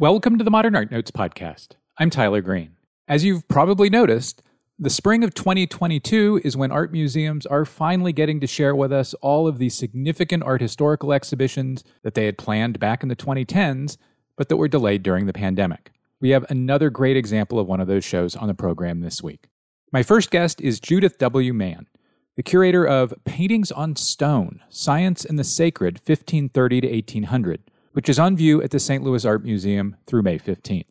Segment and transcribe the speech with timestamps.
[0.00, 1.70] Welcome to the Modern Art Notes podcast.
[1.98, 2.76] I'm Tyler Green.
[3.08, 4.44] As you've probably noticed,
[4.78, 9.12] the spring of 2022 is when art museums are finally getting to share with us
[9.14, 13.96] all of the significant art historical exhibitions that they had planned back in the 2010s,
[14.36, 15.90] but that were delayed during the pandemic.
[16.20, 19.48] We have another great example of one of those shows on the program this week.
[19.90, 21.52] My first guest is Judith W.
[21.52, 21.88] Mann,
[22.36, 27.62] the curator of Paintings on Stone Science and the Sacred, 1530 to 1800,
[27.98, 29.02] which is on view at the St.
[29.02, 30.86] Louis Art Museum through May 15th.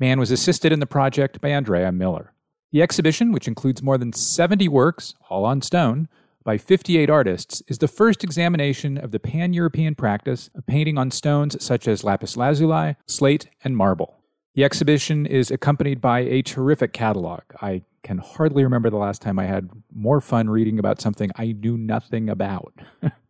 [0.00, 2.32] Mann was assisted in the project by Andrea Miller.
[2.72, 6.08] The exhibition, which includes more than 70 works, all on stone,
[6.42, 11.12] by 58 artists, is the first examination of the pan European practice of painting on
[11.12, 14.16] stones such as lapis lazuli, slate, and marble.
[14.56, 17.42] The exhibition is accompanied by a terrific catalog.
[17.62, 21.52] I can hardly remember the last time I had more fun reading about something I
[21.52, 22.74] knew nothing about.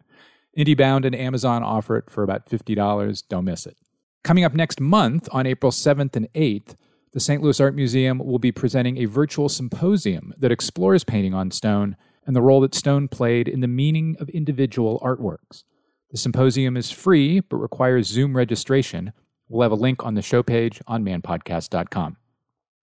[0.56, 3.22] IndieBound and Amazon offer it for about $50.
[3.28, 3.76] Don't miss it.
[4.22, 6.74] Coming up next month on April 7th and 8th,
[7.12, 7.42] the St.
[7.42, 12.36] Louis Art Museum will be presenting a virtual symposium that explores painting on stone and
[12.36, 15.64] the role that stone played in the meaning of individual artworks.
[16.10, 19.12] The symposium is free but requires Zoom registration.
[19.48, 22.16] We'll have a link on the show page on manpodcast.com.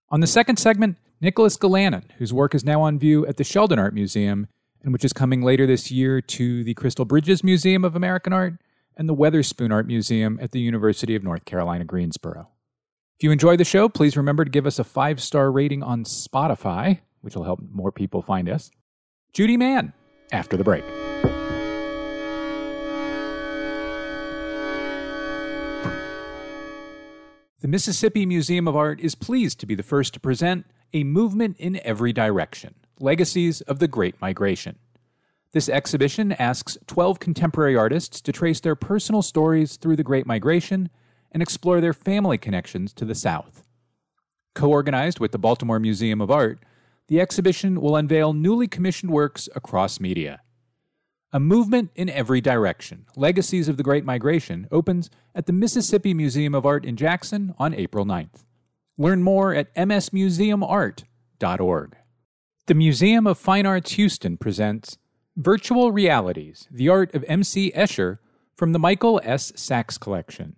[0.09, 3.79] On the second segment, Nicholas Galanin, whose work is now on view at the Sheldon
[3.79, 4.47] Art Museum
[4.83, 8.55] and which is coming later this year to the Crystal Bridges Museum of American Art
[8.95, 12.49] and the Weatherspoon Art Museum at the University of North Carolina, Greensboro.
[13.17, 16.03] If you enjoy the show, please remember to give us a five star rating on
[16.03, 18.69] Spotify, which will help more people find us.
[19.33, 19.93] Judy Mann,
[20.31, 20.83] after the break.
[27.59, 31.57] The Mississippi Museum of Art is pleased to be the first to present a movement
[31.57, 34.77] in every direction Legacies of the Great Migration.
[35.53, 40.89] This exhibition asks 12 contemporary artists to trace their personal stories through the Great Migration
[41.31, 43.63] and explore their family connections to the South.
[44.53, 46.59] Co organized with the Baltimore Museum of Art,
[47.07, 50.41] the exhibition will unveil newly commissioned works across media.
[51.31, 56.55] A movement in every direction, Legacies of the Great Migration, opens at the Mississippi Museum
[56.55, 58.45] of Art in Jackson on April 9th.
[58.97, 61.97] Learn more at msmuseumart.org.
[62.67, 64.97] The Museum of Fine Arts Houston presents
[65.37, 67.71] Virtual Realities The Art of M.C.
[67.73, 68.17] Escher
[68.57, 69.53] from the Michael S.
[69.55, 70.57] Sachs Collection.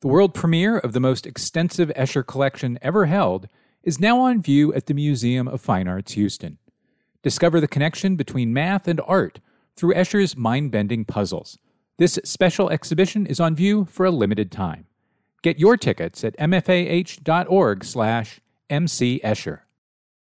[0.00, 3.48] The world premiere of the most extensive Escher collection ever held
[3.84, 6.58] is now on view at the Museum of Fine Arts Houston.
[7.22, 9.38] Discover the connection between math and art
[9.76, 11.60] through Escher's mind bending puzzles.
[11.96, 14.86] This special exhibition is on view for a limited time.
[15.42, 19.60] Get your tickets at mfah.org slash mcescher.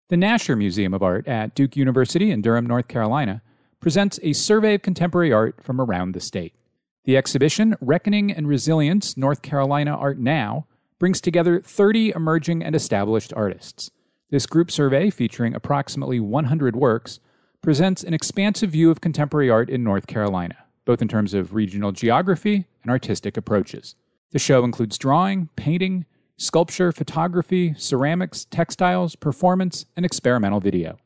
[0.07, 3.41] The Nasher Museum of Art at Duke University in Durham, North Carolina,
[3.79, 6.53] presents a survey of contemporary art from around the state.
[7.05, 10.67] The exhibition, Reckoning and Resilience North Carolina Art Now,
[10.99, 13.89] brings together 30 emerging and established artists.
[14.29, 17.19] This group survey, featuring approximately 100 works,
[17.63, 21.91] presents an expansive view of contemporary art in North Carolina, both in terms of regional
[21.91, 23.95] geography and artistic approaches.
[24.33, 26.05] The show includes drawing, painting,
[26.37, 30.97] sculpture, photography, ceramics, textiles, performance, and experimental video.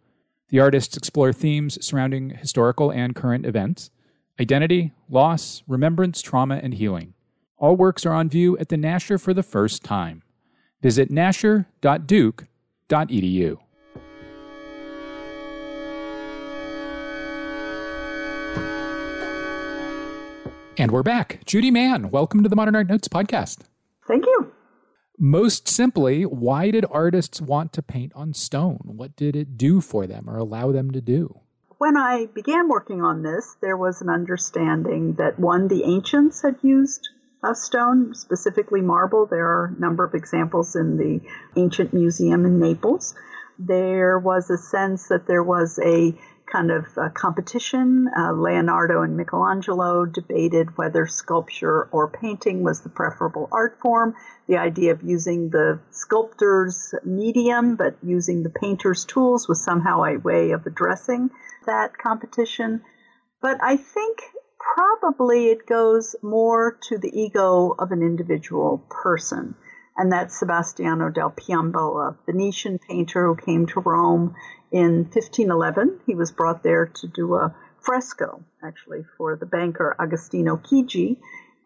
[0.49, 3.91] The artists explore themes surrounding historical and current events,
[4.39, 7.13] identity, loss, remembrance, trauma, and healing.
[7.57, 10.23] All works are on view at the Nasher for the first time.
[10.81, 13.57] Visit nasher.duke.edu.
[20.77, 21.41] And we're back.
[21.45, 23.63] Judy Mann, welcome to the Modern Art Notes podcast.
[24.07, 24.48] Thank you.
[25.21, 28.79] Most simply, why did artists want to paint on stone?
[28.85, 31.41] What did it do for them or allow them to do?
[31.77, 36.55] When I began working on this, there was an understanding that one, the ancients had
[36.61, 37.09] used
[37.43, 39.25] a stone, specifically marble.
[39.25, 41.19] There are a number of examples in the
[41.57, 43.13] Ancient Museum in Naples.
[43.57, 46.17] There was a sense that there was a
[46.51, 48.09] kind of uh, competition.
[48.17, 54.15] Uh, Leonardo and Michelangelo debated whether sculpture or painting was the preferable art form.
[54.47, 60.17] The idea of using the sculptor's medium but using the painter's tools was somehow a
[60.17, 61.29] way of addressing
[61.65, 62.81] that competition.
[63.41, 64.19] But I think
[64.75, 69.55] probably it goes more to the ego of an individual person
[69.99, 74.33] and that's Sebastiano del Piombo, a Venetian painter who came to Rome
[74.71, 76.01] in 1511.
[76.05, 81.17] He was brought there to do a fresco, actually, for the banker Agostino Chigi.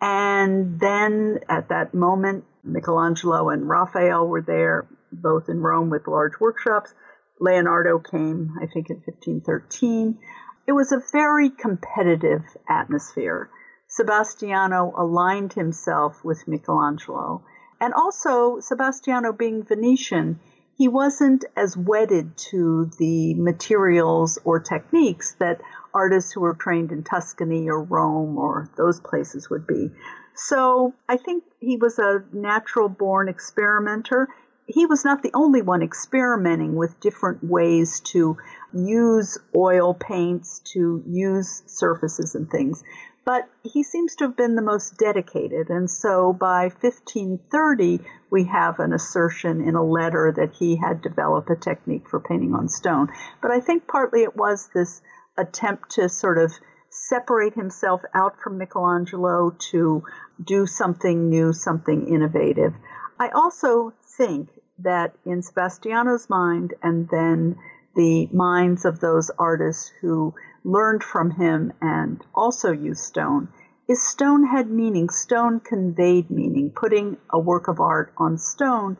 [0.02, 6.40] And then at that moment, Michelangelo and Raphael were there, both in Rome with large
[6.40, 6.94] workshops.
[7.40, 10.20] Leonardo came, I think, in 1513.
[10.66, 13.50] It was a very competitive atmosphere.
[13.88, 17.44] Sebastiano aligned himself with Michelangelo
[17.80, 20.40] And also, Sebastiano being Venetian,
[20.78, 25.62] he wasn't as wedded to the materials or techniques that
[25.94, 29.92] artists who were trained in Tuscany or Rome or those places would be.
[30.36, 34.30] So I think he was a natural born experimenter.
[34.66, 38.38] He was not the only one experimenting with different ways to
[38.74, 42.84] use oil paints, to use surfaces and things.
[43.26, 45.70] But he seems to have been the most dedicated.
[45.70, 51.50] And so by 1530, we have an assertion in a letter that he had developed
[51.50, 53.08] a technique for painting on stone.
[53.42, 55.02] But I think partly it was this
[55.38, 56.52] attempt to sort of
[56.90, 60.04] separate himself out from Michelangelo to
[60.44, 62.74] do something new, something innovative.
[63.20, 64.50] I also think
[64.80, 67.58] that in Sebastiano's mind and then
[67.96, 73.50] the minds of those artists who learned from him and also used stone
[73.88, 75.10] is stone had meaning.
[75.10, 76.72] Stone conveyed meaning.
[76.74, 78.98] Putting a work of art on stone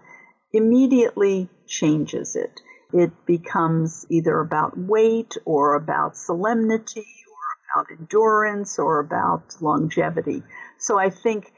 [0.52, 2.62] immediately changes it.
[2.92, 10.44] It becomes either about weight or about solemnity or about endurance or about longevity.
[10.78, 11.54] So I think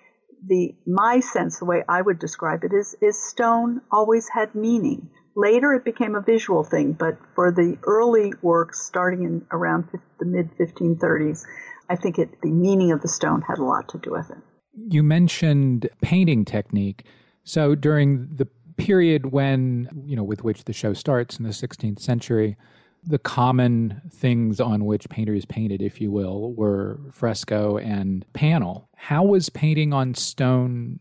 [0.47, 5.09] the my sense, the way I would describe it is, is stone always had meaning.
[5.35, 9.89] Later, it became a visual thing, but for the early works, starting in around
[10.19, 11.43] the mid 1530s,
[11.89, 14.37] I think it, the meaning of the stone had a lot to do with it.
[14.73, 17.05] You mentioned painting technique.
[17.43, 18.47] So during the
[18.77, 22.57] period when, you know, with which the show starts in the 16th century,
[23.03, 28.89] the common things on which painters painted, if you will, were fresco and panel.
[28.95, 30.99] How was painting on stone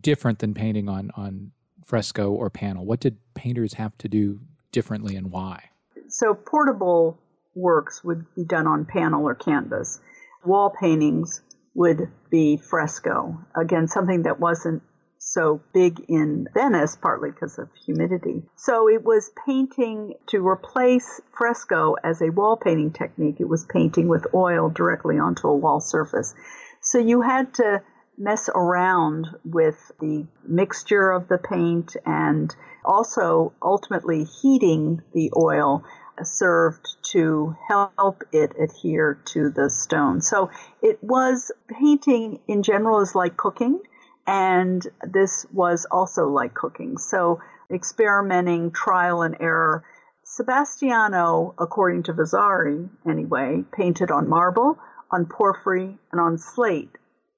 [0.00, 1.52] different than painting on, on
[1.86, 2.84] fresco or panel?
[2.84, 4.40] What did painters have to do
[4.72, 5.70] differently and why?
[6.08, 7.18] So, portable
[7.54, 9.98] works would be done on panel or canvas.
[10.44, 11.40] Wall paintings
[11.74, 13.38] would be fresco.
[13.56, 14.82] Again, something that wasn't
[15.18, 18.42] so big in Venice, partly because of humidity.
[18.54, 23.40] So it was painting to replace fresco as a wall painting technique.
[23.40, 26.34] It was painting with oil directly onto a wall surface.
[26.80, 27.82] So you had to
[28.18, 32.54] mess around with the mixture of the paint and
[32.84, 35.84] also ultimately heating the oil
[36.22, 40.20] served to help it adhere to the stone.
[40.20, 40.50] So
[40.82, 43.80] it was painting in general is like cooking
[44.26, 46.98] and this was also like cooking.
[46.98, 47.40] So
[47.70, 49.84] experimenting, trial and error.
[50.24, 54.78] Sebastiano, according to Vasari anyway, painted on marble,
[55.10, 56.90] on porphyry, and on slate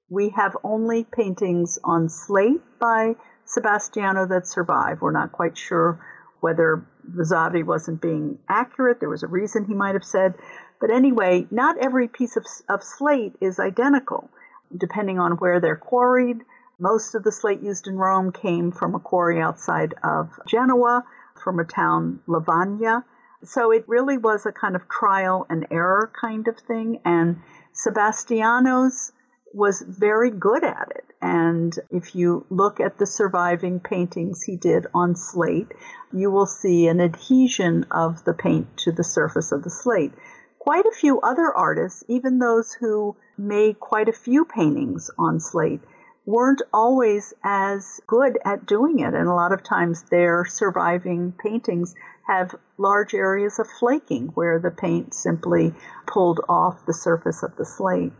[0.09, 3.15] we have only paintings on slate by
[3.45, 5.01] Sebastiano that survive.
[5.01, 5.99] We're not quite sure
[6.39, 8.99] whether Vasari wasn't being accurate.
[8.99, 10.35] There was a reason he might have said.
[10.79, 14.29] But anyway, not every piece of, of slate is identical,
[14.75, 16.37] depending on where they're quarried.
[16.79, 21.03] Most of the slate used in Rome came from a quarry outside of Genoa,
[21.43, 23.03] from a town, Lavagna.
[23.43, 27.01] So it really was a kind of trial and error kind of thing.
[27.03, 27.41] And
[27.73, 29.11] Sebastiano's
[29.53, 31.05] was very good at it.
[31.21, 35.71] And if you look at the surviving paintings he did on slate,
[36.13, 40.13] you will see an adhesion of the paint to the surface of the slate.
[40.59, 45.81] Quite a few other artists, even those who made quite a few paintings on slate,
[46.25, 49.13] weren't always as good at doing it.
[49.13, 51.95] And a lot of times their surviving paintings
[52.27, 55.73] have large areas of flaking where the paint simply
[56.05, 58.13] pulled off the surface of the slate.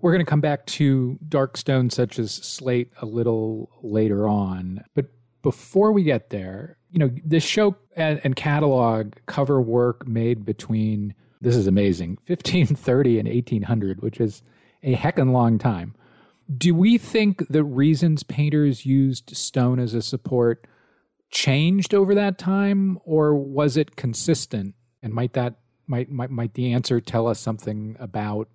[0.00, 4.84] We're going to come back to dark stones such as slate a little later on.
[4.94, 5.06] But
[5.42, 11.14] before we get there, you know, this show and, and catalog cover work made between,
[11.40, 14.42] this is amazing, 1530 and 1800, which is
[14.82, 15.94] a heckin' long time.
[16.56, 20.66] Do we think the reasons painters used stone as a support
[21.30, 24.74] changed over that time, or was it consistent?
[25.02, 25.54] And might that
[25.86, 28.48] might might, might the answer tell us something about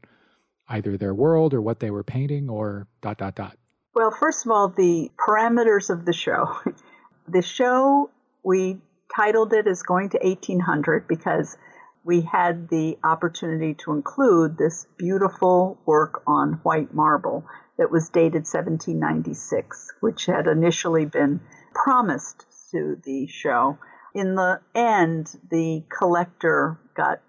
[0.70, 3.58] either their world or what they were painting or dot dot dot?
[3.94, 6.60] Well, first of all, the parameters of the show.
[7.28, 8.10] the show
[8.44, 8.78] we
[9.16, 11.58] titled it as going to 1800 because
[12.04, 17.46] we had the opportunity to include this beautiful work on white marble
[17.78, 21.42] that was dated 1796, which had initially been
[21.74, 23.78] promised to the show.
[24.14, 27.22] In the end, the collector got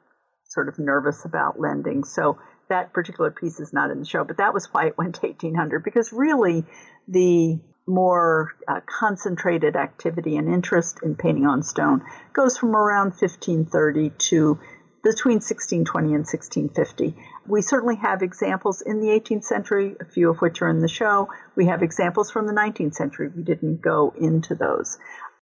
[0.45, 4.39] sort of nervous about lending, so that particular piece is not in the show, but
[4.39, 6.65] that was why it went to 1800 because really
[7.09, 14.11] the more uh, concentrated activity and interest in painting on stone goes from around 1530
[14.19, 14.59] to
[15.05, 17.15] between 1620 and 1650.
[17.47, 20.89] We certainly have examples in the 18th century, a few of which are in the
[20.89, 21.29] show.
[21.55, 23.29] We have examples from the 19th century.
[23.29, 24.99] We didn't go into those.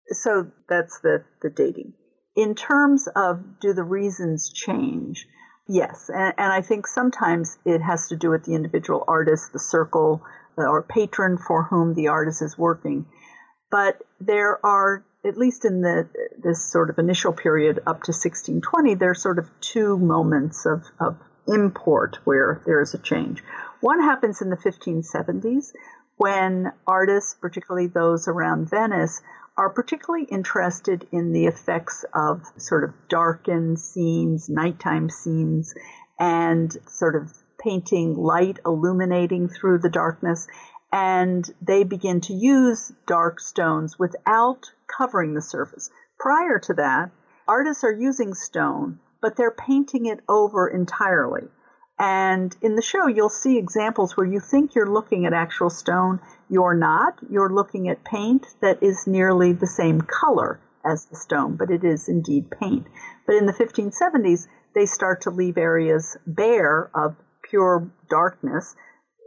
[0.07, 1.93] So that's the, the dating.
[2.35, 5.27] In terms of do the reasons change?
[5.67, 6.09] Yes.
[6.13, 10.21] And, and I think sometimes it has to do with the individual artist, the circle,
[10.57, 13.05] uh, or patron for whom the artist is working.
[13.71, 18.95] But there are at least in the this sort of initial period up to 1620,
[18.95, 21.17] there are sort of two moments of, of
[21.47, 23.41] import where there is a change.
[23.79, 25.73] One happens in the 1570s
[26.17, 29.21] when artists, particularly those around Venice,
[29.57, 35.73] are particularly interested in the effects of sort of darkened scenes, nighttime scenes,
[36.19, 40.47] and sort of painting light illuminating through the darkness.
[40.91, 45.89] And they begin to use dark stones without covering the surface.
[46.19, 47.11] Prior to that,
[47.47, 51.47] artists are using stone, but they're painting it over entirely.
[51.99, 56.19] And in the show, you'll see examples where you think you're looking at actual stone.
[56.49, 57.19] You're not.
[57.29, 61.83] You're looking at paint that is nearly the same color as the stone, but it
[61.83, 62.87] is indeed paint.
[63.25, 68.75] But in the 1570s, they start to leave areas bare of pure darkness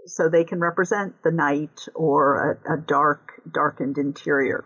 [0.06, 4.64] so they can represent the night or a, a dark, darkened interior.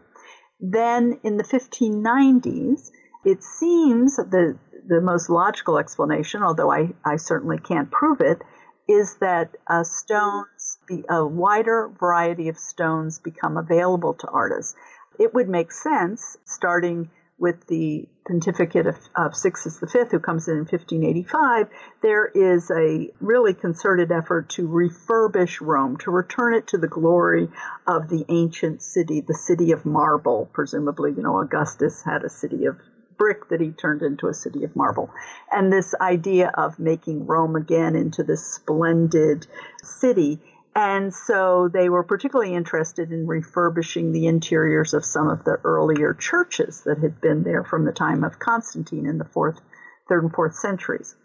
[0.58, 2.90] Then in the 1590s,
[3.24, 8.42] it seems the, the most logical explanation, although I, I certainly can't prove it,
[8.88, 14.74] is that uh, stones, a wider variety of stones become available to artists.
[15.18, 17.10] It would make sense, starting
[17.40, 21.68] with the pontificate of, of Sixtus V, who comes in in 1585,
[22.02, 27.48] there is a really concerted effort to refurbish Rome, to return it to the glory
[27.86, 30.50] of the ancient city, the city of marble.
[30.52, 32.78] Presumably, you know, Augustus had a city of
[33.20, 35.10] brick that he turned into a city of marble.
[35.52, 39.46] And this idea of making Rome again into this splendid
[39.84, 40.40] city
[40.74, 46.14] and so they were particularly interested in refurbishing the interiors of some of the earlier
[46.14, 49.60] churches that had been there from the time of Constantine in the fourth,
[50.08, 51.16] third and fourth centuries.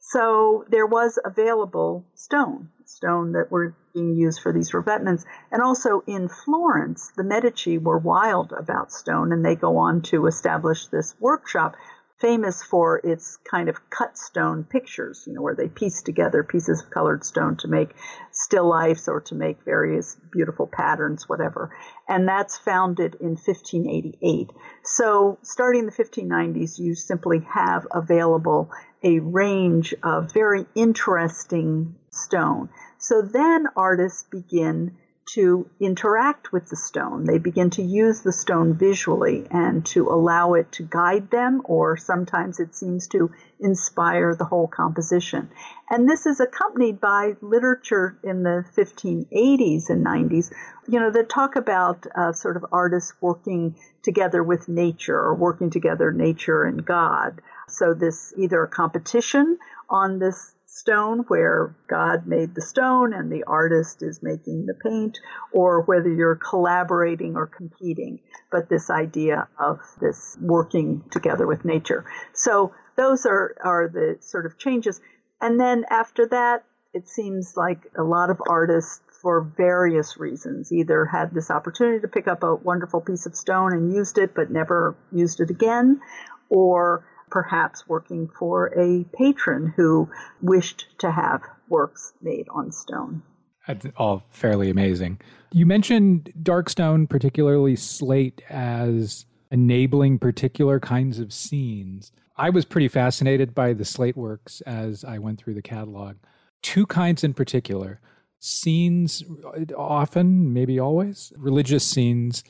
[0.00, 5.24] So there was available stone, stone that were being used for these revetments.
[5.52, 10.26] And also in Florence, the Medici were wild about stone and they go on to
[10.26, 11.76] establish this workshop
[12.18, 16.82] famous for its kind of cut stone pictures, you know, where they piece together pieces
[16.82, 17.90] of colored stone to make
[18.32, 21.70] still lifes or to make various beautiful patterns, whatever.
[22.08, 24.50] And that's founded in 1588.
[24.82, 28.70] So starting in the 1590s, you simply have available
[29.02, 32.68] a range of very interesting stone.
[32.98, 34.96] So then artists begin
[35.34, 37.24] to interact with the stone.
[37.24, 41.96] They begin to use the stone visually and to allow it to guide them, or
[41.96, 43.30] sometimes it seems to
[43.60, 45.50] inspire the whole composition.
[45.90, 50.52] And this is accompanied by literature in the 1580s and 90s,
[50.86, 55.70] you know, that talk about uh, sort of artists working together with nature or working
[55.70, 57.42] together, nature and God.
[57.68, 59.58] So this either a competition
[59.90, 65.18] on this stone where God made the stone and the artist is making the paint,
[65.50, 68.20] or whether you're collaborating or competing,
[68.52, 72.04] but this idea of this working together with nature.
[72.34, 75.00] So those are, are the sort of changes.
[75.40, 81.04] And then after that, it seems like a lot of artists for various reasons either
[81.06, 84.50] had this opportunity to pick up a wonderful piece of stone and used it but
[84.50, 86.00] never used it again
[86.48, 90.08] or perhaps working for a patron who
[90.40, 93.22] wished to have works made on stone.
[93.66, 95.20] That's all fairly amazing.
[95.52, 102.12] You mentioned dark stone, particularly slate, as enabling particular kinds of scenes.
[102.36, 106.16] I was pretty fascinated by the slate works as I went through the catalog.
[106.62, 108.00] Two kinds in particular
[108.40, 112.44] scenes, uh, often, maybe always, religious scenes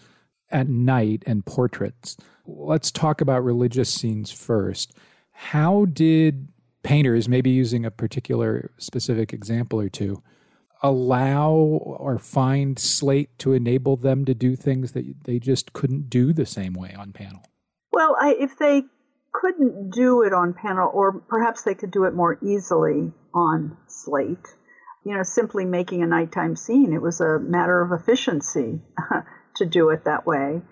[0.50, 2.16] at night and portraits
[2.48, 4.92] let's talk about religious scenes first.
[5.32, 6.48] How did
[6.82, 10.22] painters, maybe using a particular specific example or two,
[10.82, 16.32] allow or find slate to enable them to do things that they just couldn't do
[16.32, 17.42] the same way on panel?
[17.92, 18.82] Well, I, if they
[19.32, 24.56] couldn't do it on panel, or perhaps they could do it more easily on slate,
[25.04, 28.80] you know, simply making a nighttime scene, it was a matter of efficiency
[29.58, 30.62] to do it that way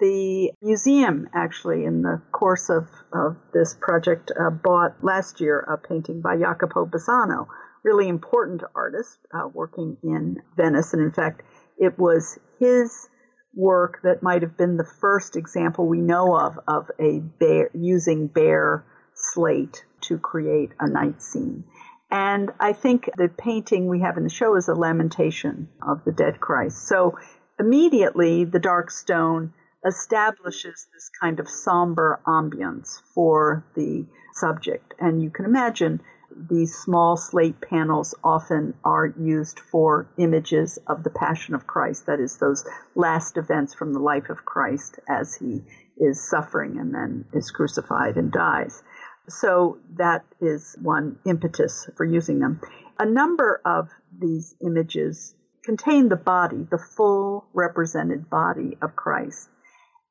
[0.00, 5.76] the museum actually in the course of, of this project uh, bought last year a
[5.76, 7.46] painting by Jacopo Bassano,
[7.84, 10.94] really important artist uh, working in Venice.
[10.94, 11.42] And in fact,
[11.78, 13.08] it was his
[13.54, 18.26] work that might have been the first example we know of of a bare, using
[18.26, 21.64] bare slate to create a night scene.
[22.10, 26.12] And I think the painting we have in the show is a lamentation of the
[26.12, 26.88] dead Christ.
[26.88, 27.18] So
[27.60, 29.52] immediately the dark stone
[29.86, 34.94] establishes this kind of somber ambience for the subject.
[34.98, 36.00] And you can imagine
[36.34, 42.20] these small slate panels often are used for images of the Passion of Christ, that
[42.20, 42.64] is, those
[42.94, 45.62] last events from the life of Christ as he
[45.98, 48.82] is suffering and then is crucified and dies.
[49.28, 52.60] So that is one impetus for using them.
[52.98, 53.88] A number of
[54.18, 59.48] these images contain the body, the full represented body of Christ.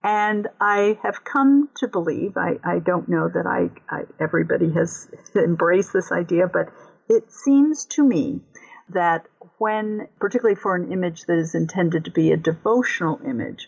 [0.04, 5.10] And I have come to believe, I, I don't know that I, I, everybody has
[5.36, 6.70] embraced this idea, but
[7.10, 8.42] it seems to me
[8.90, 9.26] that
[9.58, 13.68] when, particularly for an image that is intended to be a devotional image,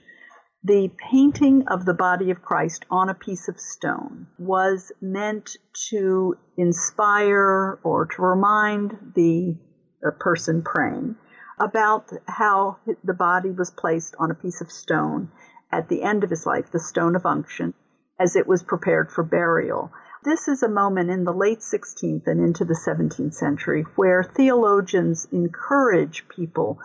[0.64, 5.58] the painting of the body of Christ on a piece of stone was meant
[5.90, 9.58] to inspire or to remind the
[10.06, 11.16] uh, person praying
[11.62, 15.30] about how the body was placed on a piece of stone
[15.72, 17.74] at the end of his life, the stone of unction,
[18.20, 19.92] as it was prepared for burial.
[20.24, 25.28] This is a moment in the late 16th and into the 17th century where theologians
[25.32, 26.80] encourage people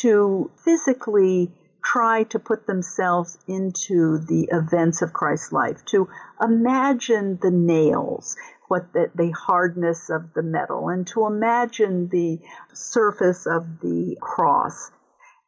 [0.00, 1.50] to physically
[1.82, 6.08] try to put themselves into the events of Christ's life, to
[6.42, 8.36] imagine the nails,
[8.68, 12.38] what the, the hardness of the metal, and to imagine the
[12.72, 14.90] surface of the cross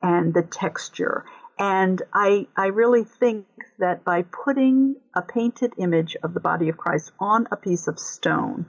[0.03, 1.25] and the texture.
[1.59, 3.47] And I, I really think
[3.79, 7.99] that by putting a painted image of the body of Christ on a piece of
[7.99, 8.65] stone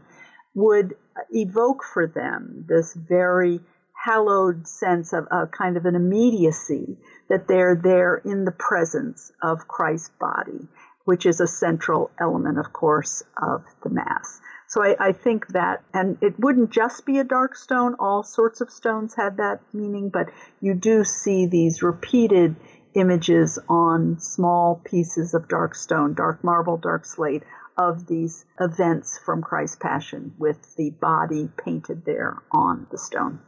[0.54, 0.96] would
[1.30, 3.62] evoke for them this very
[3.94, 6.98] hallowed sense of a kind of an immediacy
[7.30, 10.68] that they're there in the presence of Christ's body,
[11.06, 14.40] which is a central element, of course, of the Mass.
[14.68, 18.62] So I, I, think that, and it wouldn't just be a dark stone, all sorts
[18.62, 20.30] of stones had that meaning, but
[20.62, 22.56] you do see these repeated
[22.94, 27.44] images on small pieces of dark stone, dark marble, dark slate
[27.78, 33.40] of these events from Christ's Passion with the body painted there on the stone.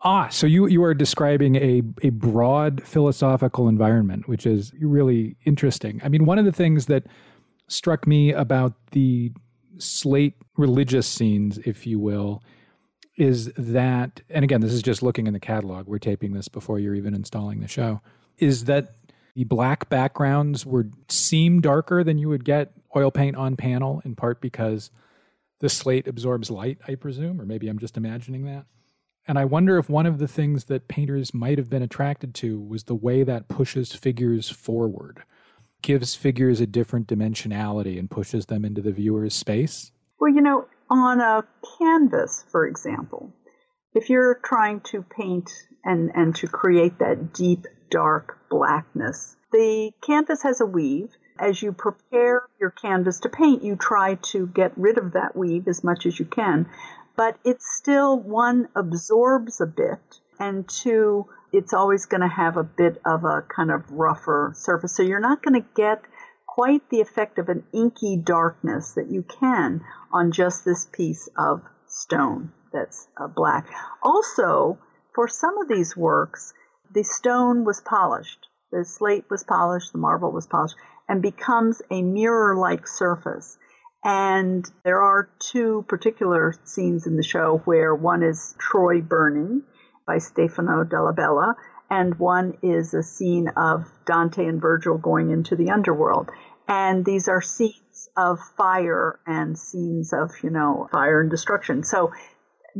[0.00, 6.00] Ah, so you, you are describing a, a broad philosophical environment, which is really interesting.
[6.04, 7.04] I mean, one of the things that
[7.66, 9.32] struck me about the
[9.78, 12.42] slate religious scenes, if you will,
[13.16, 15.88] is that, and again, this is just looking in the catalog.
[15.88, 18.00] We're taping this before you're even installing the show
[18.38, 18.94] is that
[19.34, 24.14] the black backgrounds would seem darker than you would get oil paint on panel, in
[24.14, 24.90] part because
[25.60, 28.64] the slate absorbs light, I presume, or maybe I'm just imagining that.
[29.28, 32.58] And I wonder if one of the things that painters might have been attracted to
[32.58, 35.22] was the way that pushes figures forward,
[35.82, 39.92] gives figures a different dimensionality and pushes them into the viewer's space.
[40.18, 41.44] Well, you know, on a
[41.78, 43.34] canvas, for example,
[43.94, 45.50] if you're trying to paint
[45.84, 49.36] and, and to create that deep dark blackness.
[49.52, 51.10] The canvas has a weave.
[51.40, 55.68] As you prepare your canvas to paint, you try to get rid of that weave
[55.68, 56.68] as much as you can.
[57.18, 62.62] But it's still, one, absorbs a bit, and two, it's always going to have a
[62.62, 64.94] bit of a kind of rougher surface.
[64.94, 66.00] So you're not going to get
[66.46, 69.80] quite the effect of an inky darkness that you can
[70.12, 73.66] on just this piece of stone that's uh, black.
[74.00, 74.78] Also,
[75.12, 76.54] for some of these works,
[76.94, 80.76] the stone was polished, the slate was polished, the marble was polished,
[81.08, 83.58] and becomes a mirror like surface.
[84.04, 89.62] And there are two particular scenes in the show where one is Troy burning
[90.06, 91.56] by Stefano della Bella,
[91.90, 96.30] and one is a scene of Dante and Virgil going into the underworld.
[96.68, 101.82] And these are scenes of fire and scenes of, you know, fire and destruction.
[101.82, 102.12] So,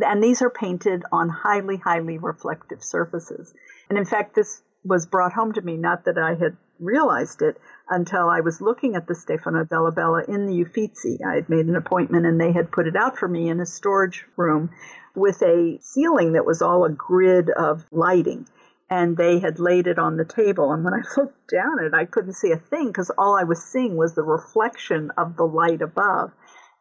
[0.00, 3.52] and these are painted on highly, highly reflective surfaces.
[3.88, 7.58] And in fact, this was brought home to me, not that I had realized it
[7.90, 11.18] until I was looking at the Stefano della Bella in the Uffizi.
[11.26, 13.66] I had made an appointment and they had put it out for me in a
[13.66, 14.70] storage room
[15.14, 18.46] with a ceiling that was all a grid of lighting.
[18.90, 20.72] And they had laid it on the table.
[20.72, 23.44] And when I looked down at it, I couldn't see a thing because all I
[23.44, 26.32] was seeing was the reflection of the light above.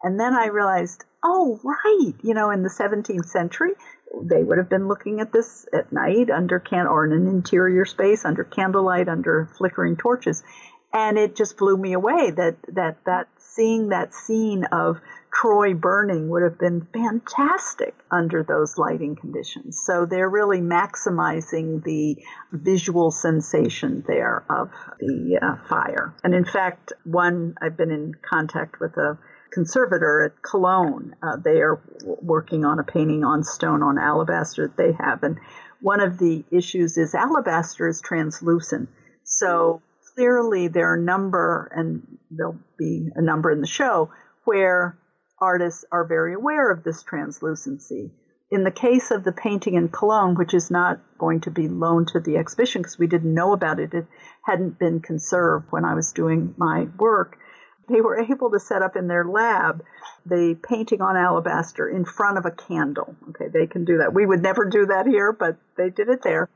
[0.03, 3.71] And then I realized, oh, right, you know, in the 17th century,
[4.23, 7.85] they would have been looking at this at night under can or in an interior
[7.85, 10.43] space under candlelight under flickering torches
[10.93, 15.00] and it just blew me away that that that seeing that scene of
[15.34, 19.80] Troy burning would have been fantastic under those lighting conditions.
[19.86, 22.17] So they're really maximizing the
[22.52, 26.15] visual sensation there of the uh, fire.
[26.23, 29.19] And in fact, one I've been in contact with a
[29.52, 31.15] conservator at Cologne.
[31.21, 35.23] Uh, they are working on a painting on stone on alabaster that they have.
[35.23, 35.38] And
[35.82, 38.89] one of the issues is alabaster is translucent.
[39.23, 39.82] So
[40.17, 44.10] clearly there are a number, and there'll be a number in the show,
[44.45, 44.97] where
[45.39, 48.12] artists are very aware of this translucency.
[48.49, 52.08] In the case of the painting in Cologne, which is not going to be loaned
[52.10, 54.08] to the exhibition because we didn't know about it, it
[54.43, 57.38] hadn't been conserved when I was doing my work,
[57.88, 59.84] they were able to set up in their lab
[60.25, 63.15] the painting on alabaster in front of a candle.
[63.30, 64.13] Okay, they can do that.
[64.13, 66.49] We would never do that here, but they did it there.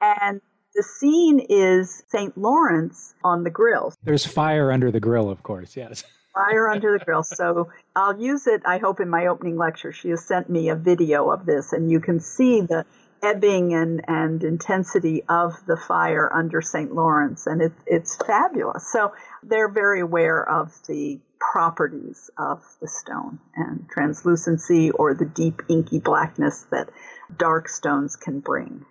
[0.00, 0.40] And
[0.78, 2.38] the scene is St.
[2.38, 3.92] Lawrence on the grill.
[4.04, 6.04] There's fire under the grill, of course, yes.
[6.34, 7.24] Fire under the grill.
[7.24, 9.90] So I'll use it, I hope, in my opening lecture.
[9.90, 12.86] She has sent me a video of this, and you can see the
[13.24, 16.94] ebbing and, and intensity of the fire under St.
[16.94, 18.86] Lawrence, and it, it's fabulous.
[18.92, 25.60] So they're very aware of the properties of the stone and translucency or the deep
[25.68, 26.88] inky blackness that
[27.36, 28.86] dark stones can bring.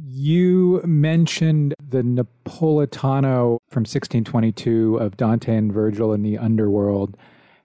[0.00, 7.16] You mentioned the Napoletano from 1622 of Dante and Virgil in the underworld.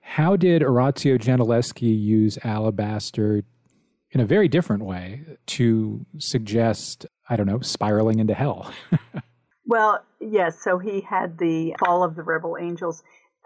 [0.02, 3.44] How did Orazio Gentileschi use alabaster
[4.12, 8.72] in a very different way to suggest, I don't know, spiraling into hell?
[9.66, 10.60] well, yes.
[10.64, 13.04] So he had the Fall of the Rebel Angels.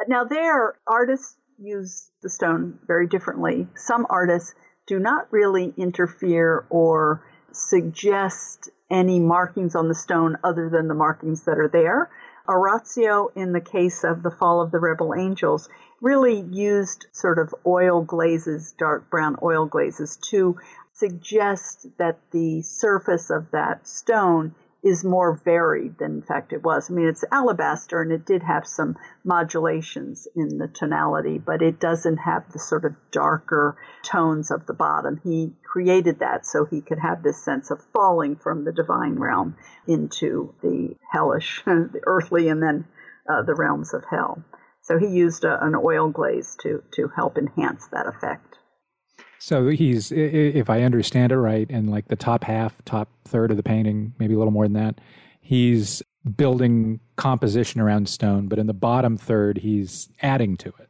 [0.08, 3.68] Now, there, artists use the stone very differently.
[3.76, 4.54] Some artists
[4.86, 7.26] do not really interfere or
[7.58, 12.10] suggest any markings on the stone other than the markings that are there.
[12.48, 15.68] Orazio, in the case of the Fall of the Rebel Angels,
[16.00, 20.58] really used sort of oil glazes, dark brown oil glazes, to
[20.94, 26.90] suggest that the surface of that stone is more varied than in fact it was.
[26.90, 31.80] I mean, it's alabaster and it did have some modulations in the tonality, but it
[31.80, 35.20] doesn't have the sort of darker tones of the bottom.
[35.24, 39.56] He created that so he could have this sense of falling from the divine realm
[39.88, 42.86] into the hellish, the earthly, and then
[43.30, 44.44] uh, the realms of hell.
[44.82, 48.57] So he used a, an oil glaze to, to help enhance that effect.
[49.40, 53.58] So he's, if I understand it right, in like the top half, top third of
[53.58, 55.00] the painting, maybe a little more than that,
[55.42, 56.02] he's
[56.36, 60.90] building composition around stone, but in the bottom third, he's adding to it.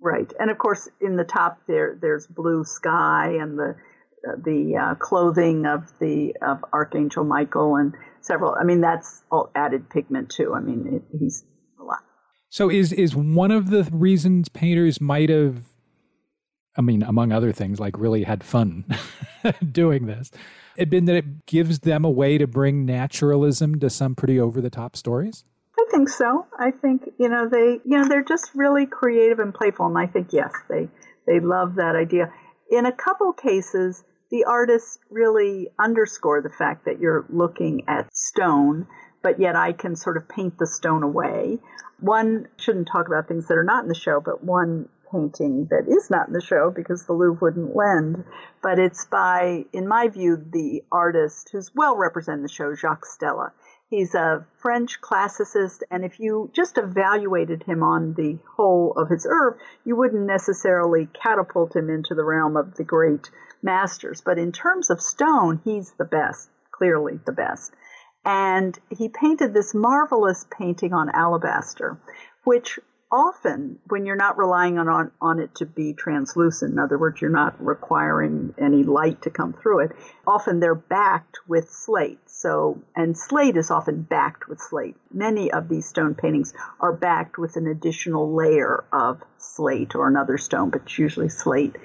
[0.00, 3.74] Right, and of course, in the top there, there's blue sky and the
[4.26, 8.54] uh, the uh, clothing of the of Archangel Michael and several.
[8.54, 10.54] I mean, that's all added pigment too.
[10.54, 11.44] I mean, it, he's
[11.80, 12.00] a lot.
[12.50, 15.62] So is is one of the reasons painters might have
[16.76, 18.84] I mean, among other things, like really had fun
[19.72, 20.30] doing this.
[20.76, 24.60] It been that it gives them a way to bring naturalism to some pretty over
[24.60, 25.44] the top stories?
[25.78, 26.46] I think so.
[26.58, 30.06] I think, you know, they you know, they're just really creative and playful and I
[30.06, 30.88] think yes, they
[31.26, 32.32] they love that idea.
[32.70, 38.86] In a couple cases, the artists really underscore the fact that you're looking at stone,
[39.22, 41.58] but yet I can sort of paint the stone away.
[42.00, 45.86] One shouldn't talk about things that are not in the show, but one painting that
[45.88, 48.24] is not in the show because the Louvre wouldn't lend,
[48.62, 53.06] but it's by, in my view, the artist who's well represented in the show, Jacques
[53.06, 53.52] Stella.
[53.88, 59.24] He's a French classicist, and if you just evaluated him on the whole of his
[59.26, 63.30] oeuvre, you wouldn't necessarily catapult him into the realm of the great
[63.62, 64.20] masters.
[64.20, 67.72] But in terms of stone, he's the best, clearly the best.
[68.24, 71.98] And he painted this marvelous painting on alabaster,
[72.42, 72.80] which
[73.14, 77.20] often when you're not relying on, on, on it to be translucent, in other words,
[77.20, 79.92] you're not requiring any light to come through it,
[80.26, 82.18] often they're backed with slate.
[82.26, 84.96] So, and slate is often backed with slate.
[85.12, 90.36] Many of these stone paintings are backed with an additional layer of slate or another
[90.36, 91.76] stone, but it's usually slate.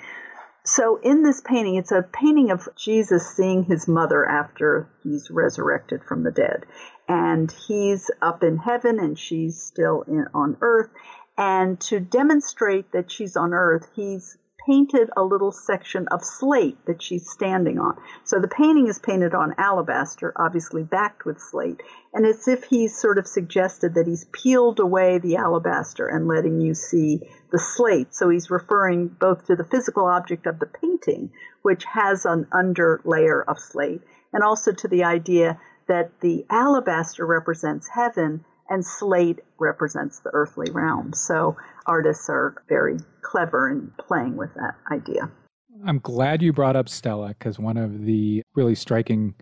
[0.65, 6.03] So in this painting, it's a painting of Jesus seeing his mother after he's resurrected
[6.03, 6.65] from the dead.
[7.07, 10.89] And he's up in heaven and she's still in, on earth.
[11.39, 17.01] And to demonstrate that she's on Earth, he's painted a little section of slate that
[17.01, 17.95] she's standing on.
[18.25, 21.81] So the painting is painted on alabaster, obviously backed with slate.
[22.13, 26.59] And it's if he's sort of suggested that he's peeled away the alabaster and letting
[26.59, 27.21] you see
[27.53, 28.13] the slate.
[28.13, 32.99] So he's referring both to the physical object of the painting, which has an under
[33.05, 34.01] layer of slate,
[34.33, 40.71] and also to the idea that the alabaster represents heaven and slate represents the earthly
[40.71, 41.13] realm.
[41.13, 45.29] So artists are very clever in playing with that idea.
[45.85, 49.33] I'm glad you brought up Stella because one of the really striking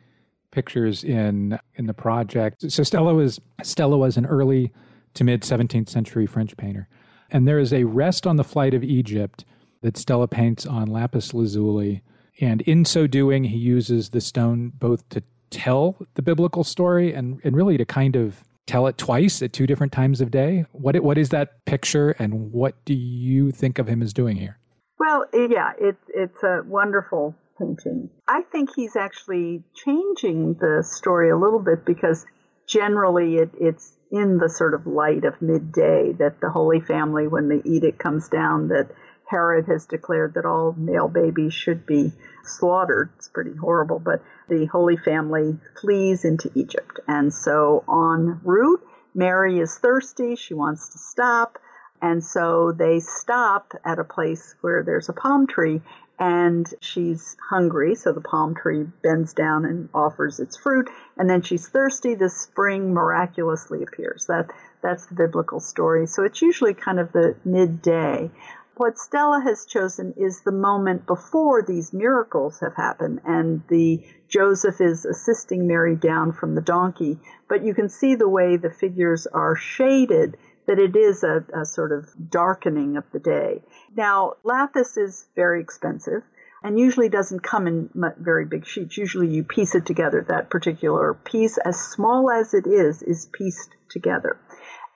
[0.52, 2.72] pictures in in the project.
[2.72, 4.72] So Stella was Stella was an early
[5.16, 6.88] to mid 17th century French painter.
[7.30, 9.44] And there is a rest on the flight of Egypt
[9.82, 12.02] that Stella paints on lapis lazuli.
[12.40, 17.40] And in so doing, he uses the stone both to tell the biblical story and,
[17.44, 20.66] and really to kind of tell it twice at two different times of day.
[20.74, 24.60] What what is that picture, and what do you think of him as doing here?
[25.00, 28.10] Well, yeah, it's it's a wonderful painting.
[28.28, 32.26] I think he's actually changing the story a little bit because
[32.68, 37.50] generally it, it's in the sort of light of midday that the Holy Family, when
[37.50, 38.90] the edict comes down that
[39.28, 42.14] Herod has declared that all male babies should be
[42.44, 43.10] slaughtered.
[43.18, 47.00] It's pretty horrible, but the Holy Family flees into Egypt.
[47.08, 50.36] And so en route, Mary is thirsty.
[50.36, 51.60] She wants to stop.
[52.02, 55.82] And so they stop at a place where there's a palm tree
[56.20, 57.96] and she's hungry.
[57.96, 60.90] So the palm tree bends down and offers its fruit.
[61.18, 62.16] And then she's thirsty.
[62.16, 64.26] The spring miraculously appears.
[64.28, 66.08] That, that's the biblical story.
[66.08, 68.32] So it's usually kind of the midday.
[68.78, 74.80] What Stella has chosen is the moment before these miracles have happened and the Joseph
[74.80, 77.18] is assisting Mary down from the donkey.
[77.50, 80.38] But you can see the way the figures are shaded
[80.68, 83.64] that it is a, a sort of darkening of the day.
[83.96, 86.22] Now, lapis is very expensive
[86.62, 88.96] and usually doesn't come in very big sheets.
[88.96, 90.22] Usually you piece it together.
[90.22, 94.38] That particular piece, as small as it is, is pieced together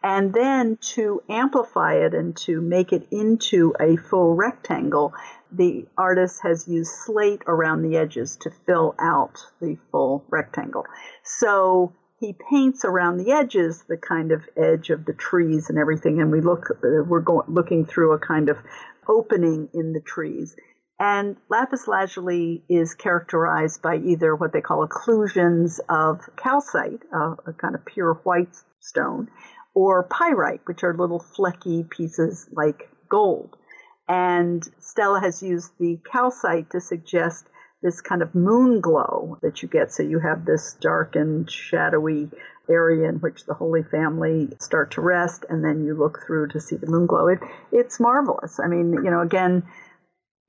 [0.03, 5.13] and then to amplify it and to make it into a full rectangle,
[5.51, 10.85] the artist has used slate around the edges to fill out the full rectangle.
[11.23, 16.21] So he paints around the edges the kind of edge of the trees and everything,
[16.21, 18.57] and we look we're going looking through a kind of
[19.07, 20.55] opening in the trees.
[20.99, 27.73] And lapis lazuli is characterized by either what they call occlusions of calcite, a kind
[27.73, 29.27] of pure white stone,
[29.73, 33.55] or pyrite, which are little flecky pieces like gold.
[34.07, 37.45] And Stella has used the calcite to suggest
[37.81, 39.91] this kind of moon glow that you get.
[39.91, 42.29] So you have this darkened, shadowy
[42.69, 46.59] area in which the Holy Family start to rest, and then you look through to
[46.59, 47.27] see the moon glow.
[47.27, 47.39] It,
[47.71, 48.59] it's marvelous.
[48.59, 49.63] I mean, you know, again,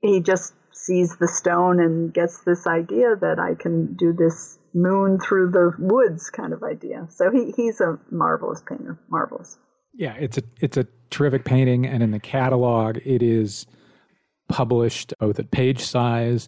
[0.01, 5.19] he just sees the stone and gets this idea that I can do this moon
[5.19, 7.07] through the woods kind of idea.
[7.09, 9.57] So he, he's a marvelous painter, marvelous.
[9.93, 13.67] Yeah, it's a it's a terrific painting, and in the catalog, it is
[14.49, 16.47] published both at page size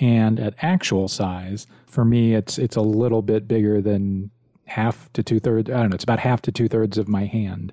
[0.00, 1.66] and at actual size.
[1.86, 4.30] For me, it's it's a little bit bigger than
[4.66, 5.70] half to two thirds.
[5.70, 5.94] I don't know.
[5.94, 7.72] It's about half to two thirds of my hand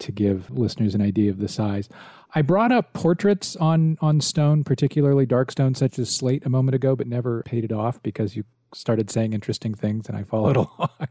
[0.00, 1.88] to give listeners an idea of the size.
[2.34, 6.74] I brought up portraits on on stone, particularly dark stone such as slate, a moment
[6.74, 10.56] ago, but never paid it off because you started saying interesting things and I followed
[10.78, 11.08] along.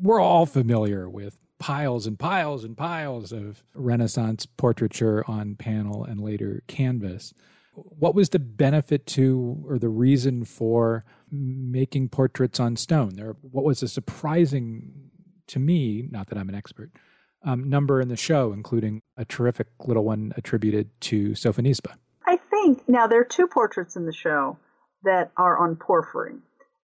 [0.00, 6.20] We're all familiar with piles and piles and piles of Renaissance portraiture on panel and
[6.20, 7.34] later canvas.
[7.74, 13.14] What was the benefit to or the reason for making portraits on stone?
[13.14, 15.08] There, what was a surprising
[15.48, 16.90] to me, not that I'm an expert,
[17.42, 21.94] um, number in the show, including a terrific little one attributed to Sophonisba.
[22.26, 24.58] I think now there are two portraits in the show
[25.04, 26.34] that are on porphyry.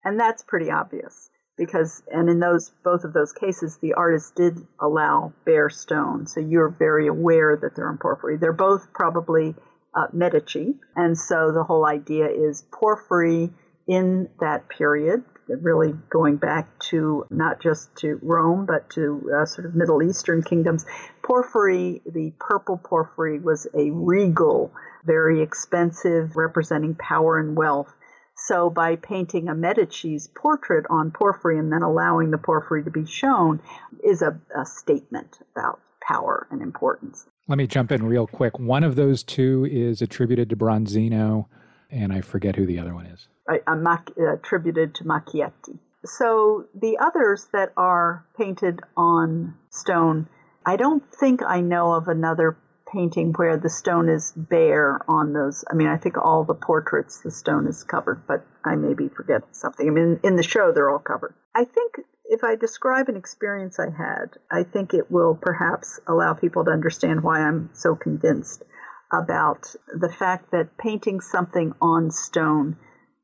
[0.05, 4.67] And that's pretty obvious because, and in those, both of those cases, the artist did
[4.81, 6.27] allow bare stone.
[6.27, 8.39] So you're very aware that they're on porphyry.
[8.39, 9.55] They're both probably
[9.95, 10.75] uh, Medici.
[10.97, 13.51] And so the whole idea is porphyry
[13.87, 19.67] in that period, really going back to not just to Rome, but to uh, sort
[19.67, 20.87] of Middle Eastern kingdoms.
[21.23, 24.73] Porphyry, the purple porphyry, was a regal,
[25.05, 27.93] very expensive, representing power and wealth
[28.46, 33.07] so by painting a Medici's portrait on porphyry and then allowing the porphyry to be
[33.07, 33.61] shown
[34.03, 37.26] is a, a statement about power and importance.
[37.48, 38.59] Let me jump in real quick.
[38.59, 41.46] One of those two is attributed to Bronzino,
[41.90, 43.29] and I forget who the other one is.
[43.48, 45.79] A, a attributed to Macchietti.
[46.05, 50.29] So the others that are painted on stone,
[50.64, 52.57] I don't think I know of another
[52.92, 55.64] painting where the stone is bare on those.
[55.70, 59.42] I mean, I think all the portraits the stone is covered, but I maybe forget
[59.53, 59.87] something.
[59.87, 61.35] I mean, in the show they're all covered.
[61.55, 66.35] I think if I describe an experience I had, I think it will perhaps allow
[66.35, 68.62] people to understand why I'm so convinced
[69.12, 72.76] about the fact that painting something on stone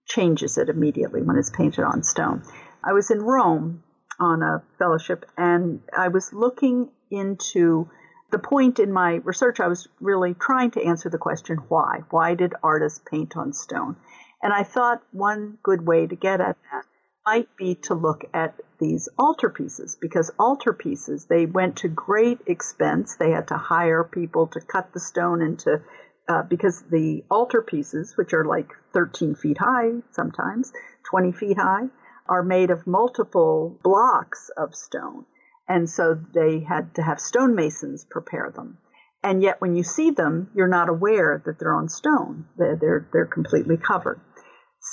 [0.07, 2.43] changes it immediately when it's painted on stone.
[2.83, 3.83] I was in Rome
[4.19, 7.89] on a fellowship and I was looking into
[8.31, 12.03] the point in my research, I was really trying to answer the question why?
[12.11, 13.97] Why did artists paint on stone?
[14.43, 16.85] And I thought one good way to get at that
[17.27, 23.33] might be to look at these altarpieces because altarpieces they went to great expense they
[23.33, 25.83] had to hire people to cut the stone into
[26.29, 30.73] uh, because the altarpieces which are like 13 feet high sometimes
[31.11, 31.87] 20 feet high
[32.29, 35.25] are made of multiple blocks of stone
[35.69, 38.79] and so they had to have stonemasons prepare them
[39.23, 43.09] and yet when you see them you're not aware that they're on stone they're, they're,
[43.13, 44.21] they're completely covered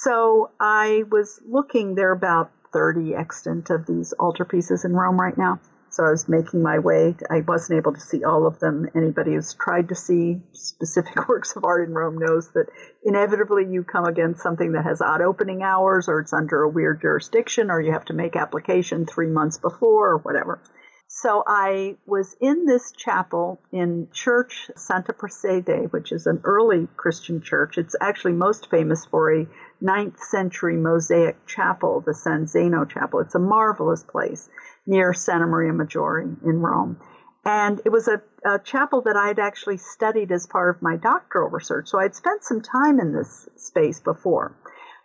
[0.02, 5.38] so I was looking, there are about 30 extant of these altarpieces in Rome right
[5.38, 5.60] now.
[5.94, 7.16] So I was making my way.
[7.30, 8.90] I wasn't able to see all of them.
[8.96, 12.66] Anybody who's tried to see specific works of art in Rome knows that
[13.04, 17.00] inevitably you come against something that has odd opening hours or it's under a weird
[17.00, 20.60] jurisdiction or you have to make application three months before or whatever.
[21.08, 27.40] So I was in this chapel in Church Santa Prassede, which is an early Christian
[27.40, 27.78] church.
[27.78, 29.48] It's actually most famous for a
[29.80, 33.20] 9th century mosaic chapel, the San Zeno Chapel.
[33.20, 34.50] It's a marvelous place
[34.86, 37.00] near Santa Maria Maggiore in Rome.
[37.46, 40.96] And it was a, a chapel that I had actually studied as part of my
[40.96, 41.90] doctoral research.
[41.90, 44.56] So I'd spent some time in this space before.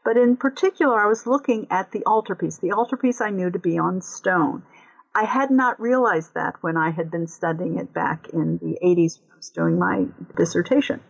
[0.04, 2.58] But in particular, I was looking at the altarpiece.
[2.58, 4.62] The altarpiece I knew to be on stone.
[5.14, 9.20] I had not realized that when I had been studying it back in the 80s
[9.20, 11.00] when I was doing my dissertation.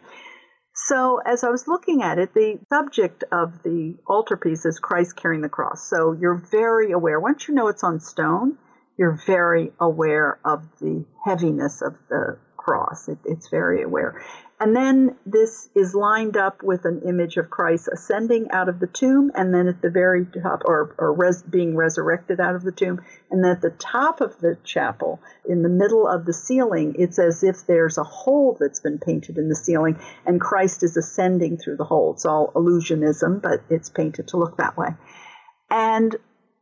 [0.87, 5.43] So, as I was looking at it, the subject of the altarpiece is Christ carrying
[5.43, 5.83] the cross.
[5.83, 7.19] So, you're very aware.
[7.19, 8.57] Once you know it's on stone,
[8.97, 12.39] you're very aware of the heaviness of the
[12.69, 13.09] cross.
[13.09, 14.23] It, it's very aware.
[14.61, 18.89] And then this is lined up with an image of Christ ascending out of the
[18.89, 22.73] tomb, and then at the very top, or, or res, being resurrected out of the
[22.73, 23.01] tomb.
[23.31, 27.45] And at the top of the chapel, in the middle of the ceiling, it's as
[27.45, 31.77] if there's a hole that's been painted in the ceiling, and Christ is ascending through
[31.77, 32.15] the hole.
[32.15, 34.89] It's all illusionism, but it's painted to look that way.
[35.71, 36.17] And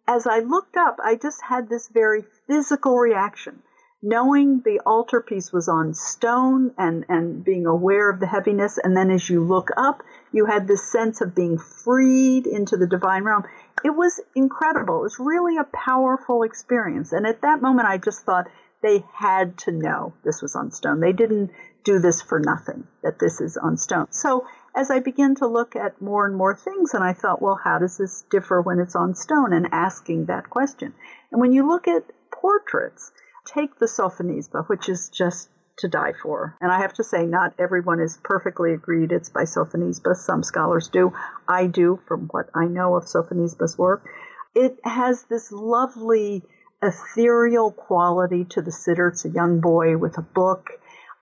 [0.07, 3.63] as I looked up, I just had this very physical reaction
[4.03, 9.11] knowing the altarpiece was on stone and, and being aware of the heaviness, and then
[9.11, 13.45] as you look up, you had this sense of being freed into the divine realm.
[13.85, 14.99] It was incredible.
[14.99, 17.13] It was really a powerful experience.
[17.13, 18.49] And at that moment, I just thought
[18.83, 21.01] they had to know this was on stone.
[21.01, 21.51] They didn't
[21.85, 24.09] do this for nothing, that this is on stone.
[24.11, 27.59] So as I began to look at more and more things, and I thought, well,
[27.63, 29.53] how does this differ when it's on stone?
[29.53, 30.93] And asking that question.
[31.33, 33.13] And when you look at portraits,
[33.47, 36.57] take the Sophonisba, which is just to die for.
[36.61, 40.17] And I have to say, not everyone is perfectly agreed it's by Sophonisba.
[40.17, 41.13] Some scholars do.
[41.47, 44.09] I do, from what I know of Sophonisba's work.
[44.55, 46.43] It has this lovely
[46.83, 49.09] ethereal quality to the sitter.
[49.09, 50.71] It's a young boy with a book.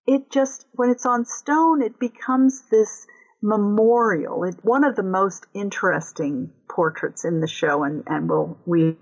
[0.07, 3.07] It just, when it's on stone, it becomes this
[3.45, 4.43] memorial.
[4.63, 8.95] One of the most interesting portraits in the show, and, and we'll, we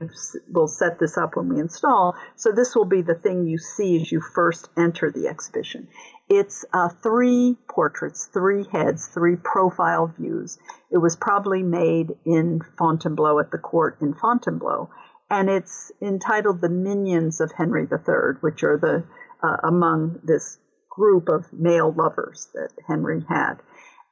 [0.52, 2.16] will set this up when we install.
[2.36, 5.88] So this will be the thing you see as you first enter the exhibition.
[6.28, 10.60] It's uh, three portraits, three heads, three profile views.
[10.92, 14.90] It was probably made in Fontainebleau at the court in Fontainebleau,
[15.30, 19.04] and it's entitled "The Minions of Henry III," which are the
[19.42, 20.58] uh, among this
[20.90, 23.56] group of male lovers that Henry had.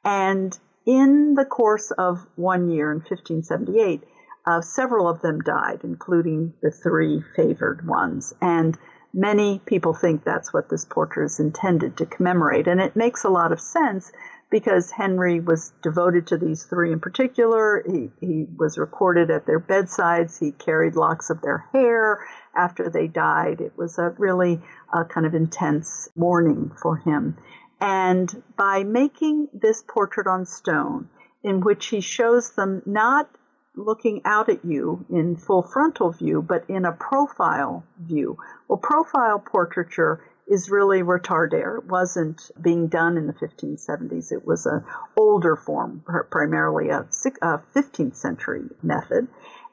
[0.03, 4.03] And in the course of one year in 1578,
[4.45, 8.33] uh, several of them died, including the three favored ones.
[8.41, 8.77] And
[9.13, 12.67] many people think that's what this portrait is intended to commemorate.
[12.67, 14.11] And it makes a lot of sense
[14.49, 17.83] because Henry was devoted to these three in particular.
[17.89, 20.37] He, he was recorded at their bedsides.
[20.37, 23.61] He carried locks of their hair after they died.
[23.61, 24.61] It was a really
[24.93, 27.37] uh, kind of intense mourning for him.
[27.81, 31.09] And by making this portrait on stone,
[31.43, 33.27] in which he shows them not
[33.75, 38.37] looking out at you in full frontal view, but in a profile view.
[38.67, 41.79] Well, profile portraiture is really retardaire.
[41.79, 44.31] It wasn't being done in the 1570s.
[44.31, 44.83] It was an
[45.15, 49.27] older form, primarily a 15th century method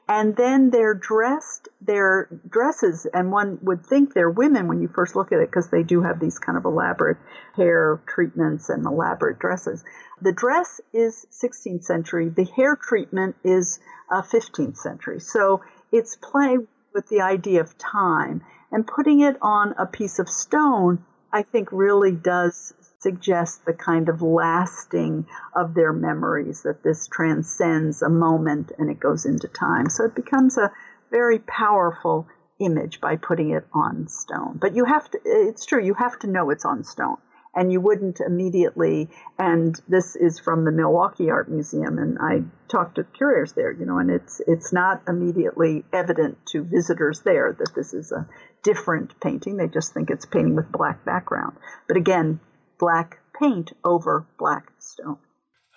[0.09, 5.15] and then they're dressed their dresses and one would think they're women when you first
[5.15, 7.17] look at it because they do have these kind of elaborate
[7.55, 9.83] hair treatments and elaborate dresses.
[10.19, 13.79] The dress is 16th century the hair treatment is
[14.11, 15.19] uh, 15th century.
[15.19, 18.41] So it's playing with the idea of time.
[18.71, 24.09] And putting it on a piece of stone i think really does suggest the kind
[24.09, 25.25] of lasting
[25.55, 29.89] of their memories, that this transcends a moment and it goes into time.
[29.89, 30.71] So it becomes a
[31.11, 32.27] very powerful
[32.59, 34.57] image by putting it on stone.
[34.59, 37.17] But you have to, it's true, you have to know it's on stone.
[37.55, 42.95] and you wouldn't immediately and this is from the Milwaukee Art Museum and I talked
[42.95, 47.73] to curators there you know and it's it's not immediately evident to visitors there that
[47.75, 48.27] this is a
[48.63, 52.39] different painting they just think it's painting with black background but again
[52.79, 55.17] black paint over black stone.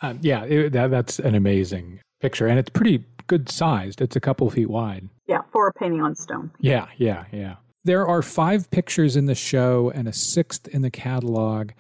[0.00, 4.00] Um, yeah it, that, that's an amazing picture and it's pretty good sized.
[4.00, 5.08] It's a couple feet wide.
[5.26, 6.50] Yeah for a painting on stone.
[6.60, 7.56] Yeah yeah yeah.
[7.84, 11.70] There are five pictures in the show and a sixth in the catalog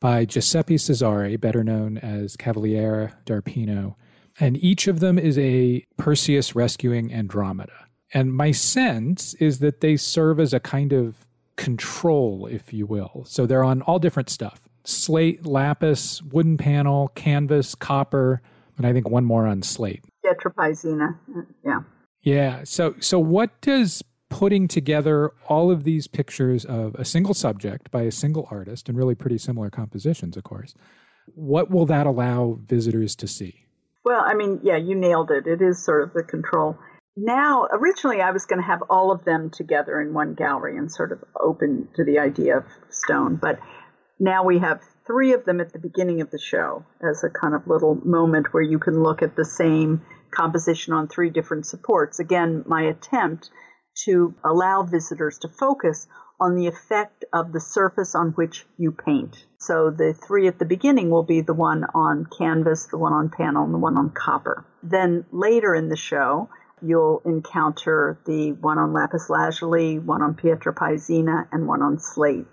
[0.00, 3.94] by Giuseppe Cesare, better known as Cavaliere d'Arpino,
[4.38, 7.86] and each of them is a Perseus rescuing Andromeda.
[8.12, 13.24] And my sense is that they serve as a kind of control, if you will.
[13.26, 18.40] So they're on all different stuff slate, lapis, wooden panel, canvas, copper,
[18.76, 20.04] and I think one more on slate.
[20.24, 21.18] Pietra Paesina.
[21.64, 21.80] Yeah.
[22.22, 22.64] Yeah.
[22.64, 28.02] So so what does putting together all of these pictures of a single subject by
[28.02, 30.74] a single artist and really pretty similar compositions, of course.
[31.34, 33.66] What will that allow visitors to see?
[34.04, 35.46] Well, I mean, yeah, you nailed it.
[35.46, 36.78] It is sort of the control.
[37.16, 40.92] Now, originally, I was going to have all of them together in one gallery and
[40.92, 43.36] sort of open to the idea of stone.
[43.36, 43.58] But
[44.18, 47.54] now we have three of them at the beginning of the show as a kind
[47.54, 52.18] of little moment where you can look at the same composition on three different supports.
[52.18, 53.50] Again, my attempt
[54.04, 56.06] to allow visitors to focus
[56.38, 59.46] on the effect of the surface on which you paint.
[59.58, 63.30] So the three at the beginning will be the one on canvas, the one on
[63.30, 64.66] panel, and the one on copper.
[64.82, 66.50] Then later in the show,
[66.82, 72.46] you'll encounter the one on lapis lazuli, one on pietra paesina, and one on slate.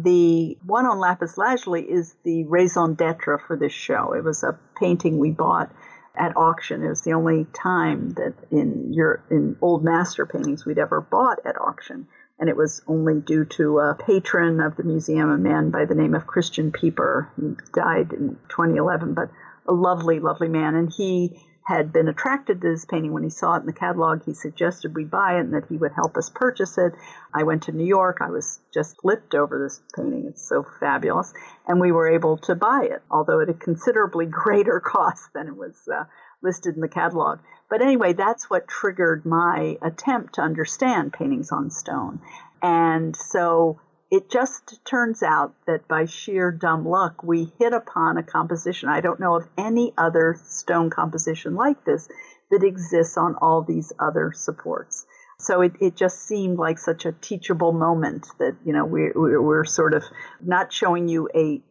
[0.00, 4.12] The one on lapis lazuli is the raison d'etre for this show.
[4.12, 5.72] It was a painting we bought
[6.14, 6.84] at auction.
[6.84, 11.40] It was the only time that in your in old master paintings we'd ever bought
[11.44, 12.06] at auction,
[12.38, 15.96] and it was only due to a patron of the museum, a man by the
[15.96, 17.28] name of Christian Pieper.
[17.34, 19.30] He died in 2011, but
[19.66, 23.54] a lovely, lovely man, and he had been attracted to this painting when he saw
[23.54, 24.24] it in the catalog.
[24.24, 26.94] He suggested we buy it and that he would help us purchase it.
[27.34, 28.18] I went to New York.
[28.22, 30.24] I was just flipped over this painting.
[30.26, 31.34] It's so fabulous.
[31.66, 35.56] And we were able to buy it, although at a considerably greater cost than it
[35.56, 36.04] was uh,
[36.42, 37.40] listed in the catalog.
[37.68, 42.22] But anyway, that's what triggered my attempt to understand paintings on stone.
[42.62, 43.78] And so
[44.10, 48.88] it just turns out that by sheer dumb luck, we hit upon a composition.
[48.88, 52.08] I don't know of any other stone composition like this
[52.50, 55.04] that exists on all these other supports.
[55.40, 59.64] So it, it just seemed like such a teachable moment that, you know, we, we're
[59.64, 60.02] sort of
[60.40, 61.62] not showing you a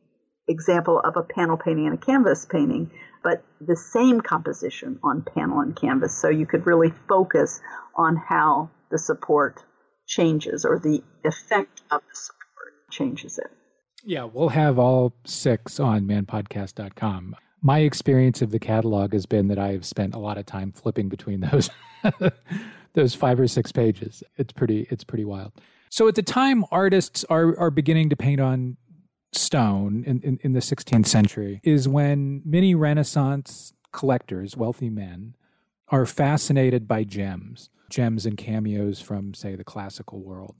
[0.47, 2.91] example of a panel painting and a canvas painting,
[3.23, 6.15] but the same composition on panel and canvas.
[6.15, 7.59] So you could really focus
[7.95, 9.63] on how the support
[10.07, 13.51] changes or the effect of the support changes it.
[14.03, 17.35] Yeah, we'll have all six on manpodcast.com.
[17.61, 21.09] My experience of the catalog has been that I've spent a lot of time flipping
[21.09, 21.69] between those
[22.93, 24.23] those five or six pages.
[24.37, 25.53] It's pretty it's pretty wild.
[25.89, 28.77] So at the time artists are are beginning to paint on
[29.33, 35.35] stone in, in, in the 16th century is when many Renaissance collectors, wealthy men,
[35.89, 40.55] are fascinated by gems gems and cameos from, say, the classical world.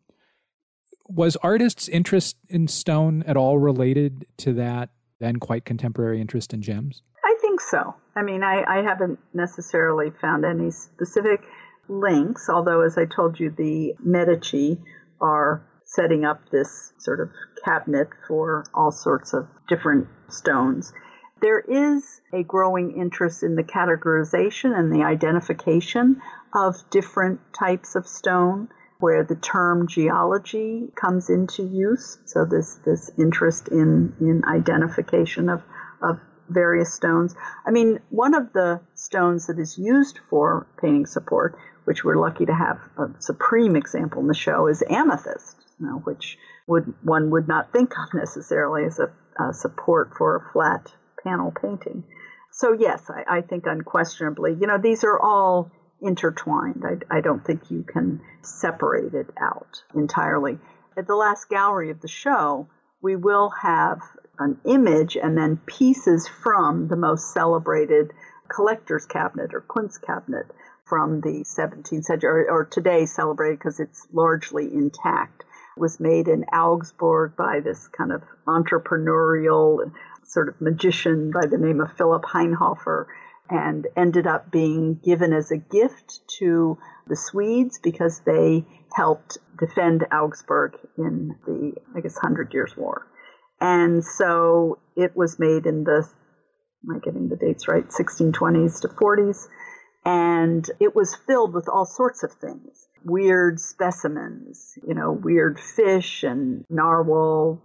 [1.08, 6.62] Was artists' interest in stone at all related to that then quite contemporary interest in
[6.62, 7.02] gems?
[7.24, 7.96] I think so.
[8.16, 11.42] I mean, I, I haven't necessarily found any specific
[11.88, 14.80] links, although, as I told you, the Medici
[15.22, 17.30] are setting up this sort of
[17.64, 20.94] cabinet for all sorts of different stones.
[21.40, 26.22] There is a growing interest in the categorization and the identification
[26.54, 28.70] of different types of stone
[29.00, 32.18] where the term geology comes into use.
[32.26, 35.62] So this this interest in in identification of
[36.02, 36.20] of
[36.50, 37.36] various stones.
[37.66, 42.46] I mean, one of the stones that is used for painting support, which we're lucky
[42.46, 47.30] to have a supreme example in the show, is amethyst, you know, which would one
[47.32, 50.92] would not think of necessarily as a, a support for a flat
[51.28, 52.04] panel painting.
[52.52, 55.72] So yes, I, I think unquestionably, you know, these are all
[56.02, 56.84] intertwined.
[56.86, 60.58] I, I don't think you can separate it out entirely.
[60.98, 62.68] At the last gallery of the show,
[63.02, 64.00] we will have
[64.40, 68.12] an image and then pieces from the most celebrated
[68.48, 70.46] collector's cabinet or Kunst cabinet
[70.86, 75.44] from the 17th century, or, or today celebrated because it's largely intact.
[75.76, 79.92] It was made in Augsburg by this kind of entrepreneurial
[80.28, 83.06] sort of magician by the name of Philipp Hainhofer
[83.50, 90.06] and ended up being given as a gift to the Swedes because they helped defend
[90.12, 93.08] Augsburg in the, I guess, Hundred Years' War.
[93.62, 96.08] And so it was made in the,
[96.88, 99.48] am I getting the dates right, 1620s to 40s.
[100.06, 106.24] And it was filled with all sorts of things weird specimens, you know, weird fish
[106.24, 107.62] and narwhal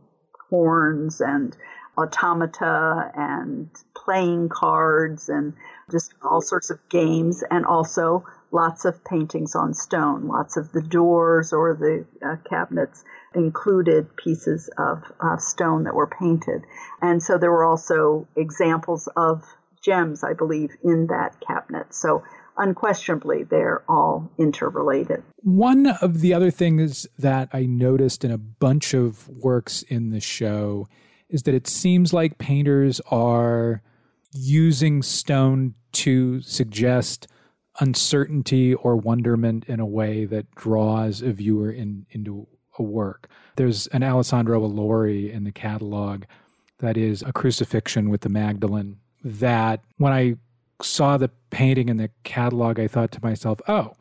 [0.51, 1.57] horns and
[1.97, 5.55] automata and playing cards and
[5.91, 10.29] just all sorts of games and also lots of paintings on stone.
[10.29, 16.07] Lots of the doors or the uh, cabinets included pieces of uh, stone that were
[16.07, 16.65] painted.
[17.01, 19.45] And so there were also examples of
[19.83, 21.95] gems, I believe, in that cabinet.
[21.95, 22.23] So
[22.57, 25.23] unquestionably, they're all interrelated.
[25.43, 30.21] One of the other things that I noticed in a bunch of works in the
[30.21, 30.89] show
[31.33, 33.83] is that it seems like painters are
[34.33, 37.27] using stone to suggest
[37.81, 42.47] uncertainty or wonderment in a way that draws a viewer in, into
[42.79, 43.29] a work.
[43.57, 46.25] There's an Alessandro Allori in the catalog
[46.79, 50.37] that is a crucifixion with the Magdalene that when I
[50.83, 53.93] saw the painting in the catalog, I thought to myself, oh,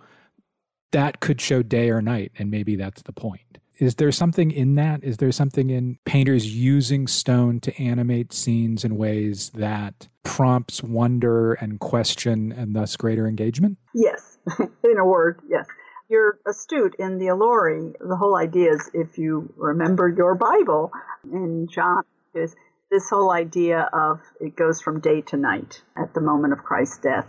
[0.91, 3.59] that could show day or night, and maybe that's the point.
[3.81, 5.03] Is there something in that?
[5.03, 11.53] Is there something in painters using stone to animate scenes in ways that prompts wonder
[11.53, 13.79] and question and thus greater engagement?
[13.95, 15.65] Yes, in a word, yes.
[16.09, 17.93] You're astute in the Allori.
[17.99, 20.91] The whole idea is if you remember your Bible
[21.23, 22.03] in John,
[22.35, 22.55] is
[22.91, 26.99] this whole idea of it goes from day to night at the moment of Christ's
[26.99, 27.25] death.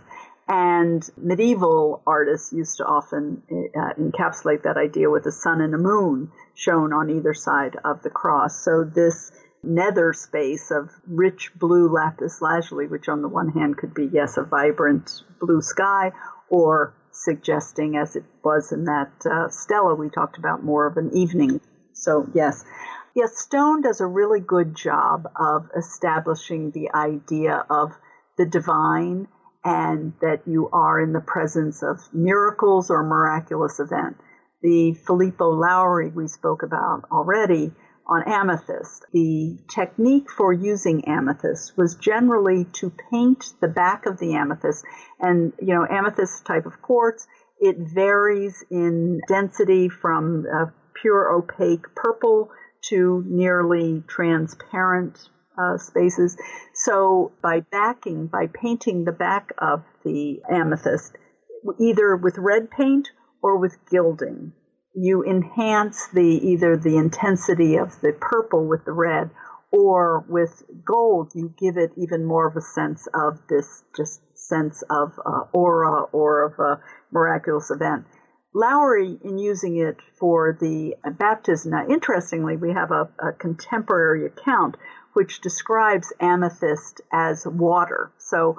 [0.48, 5.78] And medieval artists used to often uh, encapsulate that idea with a sun and a
[5.78, 8.64] moon shown on either side of the cross.
[8.64, 9.32] So this
[9.62, 14.36] nether space of rich blue lapis lazuli, which on the one hand could be, yes,
[14.36, 16.12] a vibrant blue sky,
[16.48, 21.10] or suggesting, as it was in that uh, stela we talked about, more of an
[21.14, 21.60] evening.
[21.92, 22.64] So, yes.
[23.14, 27.92] Yes, Stone does a really good job of establishing the idea of
[28.38, 29.28] the divine
[29.64, 34.16] and that you are in the presence of miracles or miraculous event.
[34.62, 37.72] The Filippo Lauri we spoke about already
[38.06, 39.06] on amethyst.
[39.12, 44.84] The technique for using amethyst was generally to paint the back of the amethyst.
[45.20, 47.26] And, you know, amethyst type of quartz,
[47.60, 50.46] it varies in density from
[50.94, 52.50] pure opaque purple
[52.82, 56.36] to nearly transparent uh, spaces.
[56.74, 61.16] So by backing, by painting the back of the amethyst,
[61.78, 63.10] either with red paint
[63.42, 64.52] or with gilding,
[64.94, 69.30] you enhance the either the intensity of the purple with the red
[69.70, 71.32] or with gold.
[71.34, 76.02] You give it even more of a sense of this just sense of uh, aura
[76.12, 76.80] or of a
[77.10, 78.04] miraculous event.
[78.54, 84.76] Lauri, in using it for the baptism, now interestingly, we have a, a contemporary account
[85.14, 88.12] which describes amethyst as water.
[88.18, 88.58] So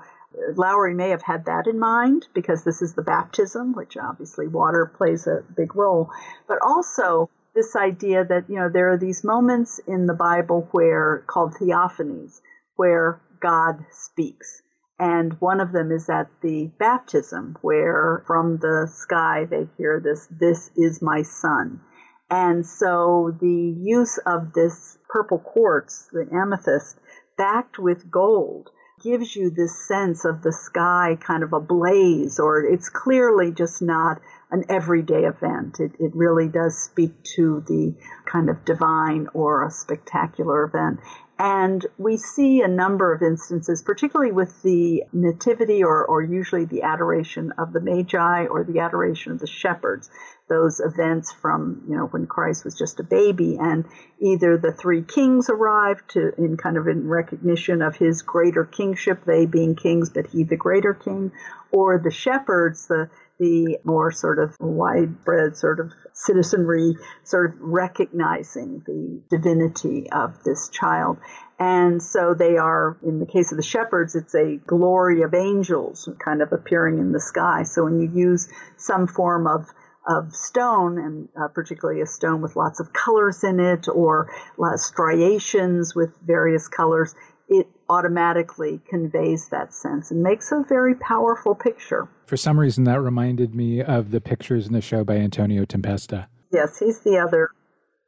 [0.55, 4.85] Lauri may have had that in mind because this is the baptism, which obviously water
[4.85, 6.09] plays a big role,
[6.47, 11.23] but also this idea that you know there are these moments in the Bible where
[11.27, 12.41] called theophanies,
[12.75, 14.61] where God speaks.
[14.99, 20.27] And one of them is at the baptism, where from the sky they hear this,
[20.27, 21.81] This is my son.
[22.29, 26.99] And so the use of this purple quartz, the amethyst,
[27.37, 28.69] backed with gold,
[29.03, 34.21] gives you this sense of the sky kind of ablaze, or it's clearly just not
[34.49, 35.79] an everyday event.
[35.79, 37.95] It, it really does speak to the
[38.25, 40.99] kind of divine or a spectacular event.
[41.39, 46.83] And we see a number of instances, particularly with the nativity or, or usually the
[46.83, 50.11] adoration of the Magi or the adoration of the shepherds,
[50.47, 53.85] those events from, you know, when Christ was just a baby and
[54.19, 59.25] either the three kings arrived to, in kind of in recognition of his greater kingship,
[59.25, 61.31] they being kings, but he the greater king,
[61.71, 63.09] or the shepherds, the
[63.39, 70.69] the more sort of widespread sort of citizenry sort of recognizing the divinity of this
[70.69, 71.17] child.
[71.59, 76.09] And so they are, in the case of the shepherds, it's a glory of angels
[76.23, 77.63] kind of appearing in the sky.
[77.63, 79.67] So when you use some form of
[80.05, 84.29] of stone, and uh, particularly a stone with lots of colors in it, or
[84.75, 87.15] striations with various colors,
[87.53, 92.09] it automatically conveys that sense and makes a very powerful picture.
[92.25, 96.27] For some reason, that reminded me of the pictures in the show by Antonio Tempesta.
[96.51, 97.51] Yes, he's the other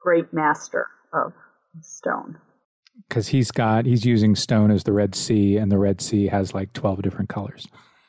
[0.01, 1.33] great master of
[1.81, 2.39] stone.
[3.07, 6.53] Because he's got, he's using stone as the Red Sea, and the Red Sea has
[6.53, 7.67] like 12 different colors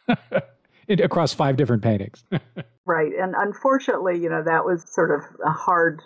[0.89, 2.25] across five different paintings.
[2.87, 3.13] right.
[3.21, 6.03] And unfortunately, you know, that was sort of a hard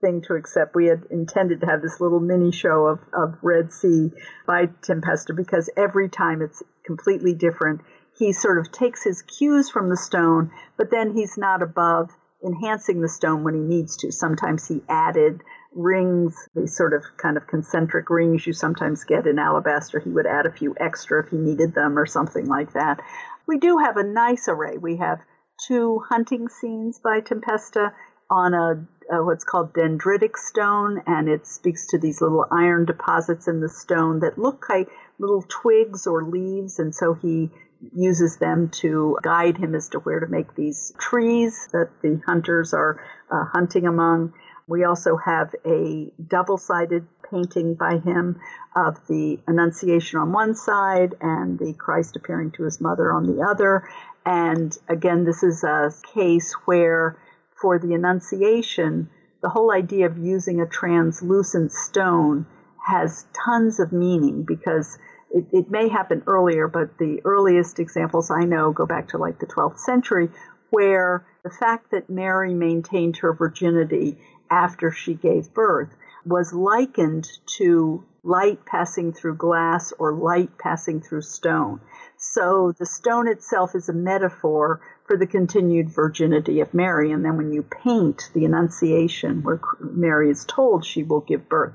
[0.00, 0.74] thing to accept.
[0.74, 4.10] We had intended to have this little mini show of, of Red Sea
[4.46, 7.80] by Tempesta because every time it's completely different.
[8.18, 12.10] He sort of takes his cues from the stone, but then he's not above
[12.44, 14.10] enhancing the stone when he needs to.
[14.10, 15.42] Sometimes he added
[15.72, 20.00] rings, these sort of kind of concentric rings you sometimes get in alabaster.
[20.00, 23.00] He would add a few extra if he needed them or something like that.
[23.46, 24.78] We do have a nice array.
[24.78, 25.20] We have
[25.66, 27.92] two hunting scenes by Tempesta
[28.30, 33.48] on a, a, what's called dendritic stone, and it speaks to these little iron deposits
[33.48, 34.88] in the stone that look like
[35.18, 37.50] little twigs or leaves, and so he
[37.94, 42.74] uses them to guide him as to where to make these trees that the hunters
[42.74, 44.32] are uh, hunting among.
[44.66, 48.40] We also have a double sided painting by him
[48.76, 53.42] of the Annunciation on one side and the Christ appearing to his mother on the
[53.42, 53.88] other.
[54.24, 57.18] And again, this is a case where
[57.60, 59.08] for the Annunciation,
[59.42, 62.46] the whole idea of using a translucent stone
[62.84, 64.98] has tons of meaning because
[65.30, 69.38] it, it, may happen earlier, but the earliest examples I know go back to like
[69.38, 70.30] the 12th century,
[70.70, 74.18] where the fact that Mary maintained her virginity
[74.50, 75.94] after she gave birth
[76.24, 81.80] was likened to light passing through glass or light passing through stone.
[82.16, 87.12] So the stone itself is a metaphor for the continued virginity of Mary.
[87.12, 91.72] And then when you paint the Annunciation, where Mary is told she will give birth,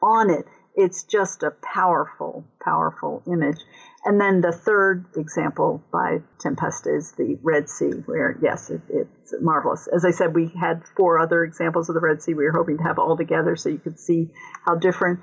[0.00, 0.46] on it,
[0.76, 3.58] it's just a powerful, powerful image.
[4.04, 9.34] And then the third example by Tempesta is the Red Sea, where, yes, it, it's
[9.40, 9.88] marvelous.
[9.88, 12.78] As I said, we had four other examples of the Red Sea we were hoping
[12.78, 14.30] to have all together so you could see
[14.64, 15.20] how different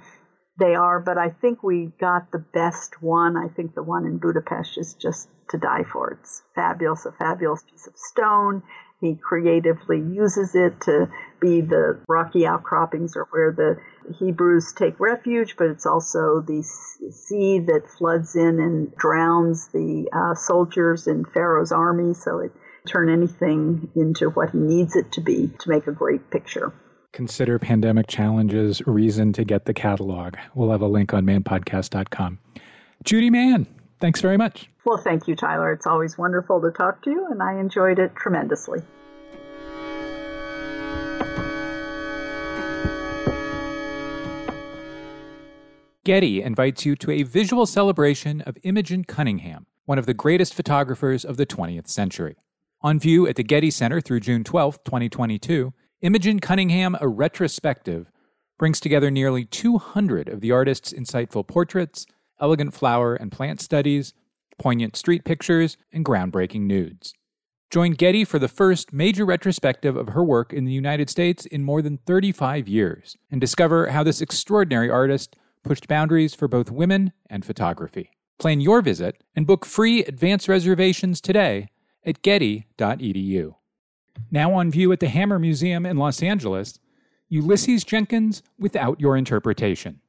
[0.57, 3.35] they are, but I think we got the best one.
[3.35, 6.17] I think the one in Budapest is just to die for.
[6.19, 8.63] It's fabulous, a fabulous piece of stone.
[9.01, 11.09] He creatively uses it to
[11.45, 13.77] be the rocky outcroppings or where the
[14.17, 20.35] Hebrews take refuge, but it's also the sea that floods in and drowns the uh,
[20.35, 22.13] soldiers in Pharaoh's army.
[22.13, 22.51] So it
[22.87, 26.73] turn anything into what he needs it to be to make a great picture.
[27.13, 30.35] Consider pandemic challenges reason to get the catalog.
[30.53, 32.39] We'll have a link on manpodcast.com.
[33.03, 33.67] Judy Mann,
[33.99, 34.69] thanks very much.
[34.83, 35.71] Well, thank you, Tyler.
[35.71, 38.81] It's always wonderful to talk to you, and I enjoyed it tremendously.
[46.05, 51.25] Getty invites you to a visual celebration of Imogen Cunningham, one of the greatest photographers
[51.25, 52.35] of the 20th century.
[52.81, 58.11] On view at the Getty Center through June 12, 2022, Imogen Cunningham, a retrospective,
[58.59, 62.05] brings together nearly 200 of the artist's insightful portraits,
[62.39, 64.13] elegant flower and plant studies,
[64.59, 67.15] poignant street pictures, and groundbreaking nudes.
[67.71, 71.63] Join Getty for the first major retrospective of her work in the United States in
[71.63, 75.35] more than 35 years and discover how this extraordinary artist
[75.65, 78.11] pushed boundaries for both women and photography.
[78.37, 81.67] Plan your visit and book free advance reservations today
[82.05, 83.55] at getty.edu.
[84.31, 86.79] Now on view at the Hammer Museum in Los Angeles,
[87.29, 89.99] Ulysses Jenkins without your interpretation.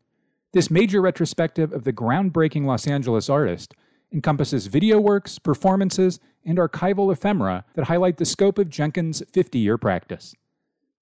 [0.53, 3.75] This major retrospective of the groundbreaking Los Angeles artist
[4.13, 9.79] encompasses video works, performances, and archival ephemera that highlight the scope of Jenkins' 50 year
[9.79, 10.35] practice.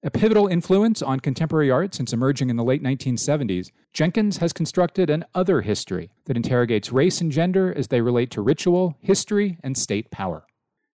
[0.06, 5.08] A pivotal influence on contemporary art since emerging in the late 1970s, Jenkins has constructed
[5.08, 9.78] an other history that interrogates race and gender as they relate to ritual, history, and
[9.78, 10.44] state power.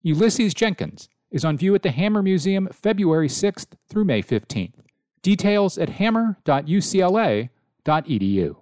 [0.03, 4.76] Ulysses Jenkins is on view at the Hammer Museum February 6th through May 15th.
[5.24, 8.55] Details at hammer.ucla.edu.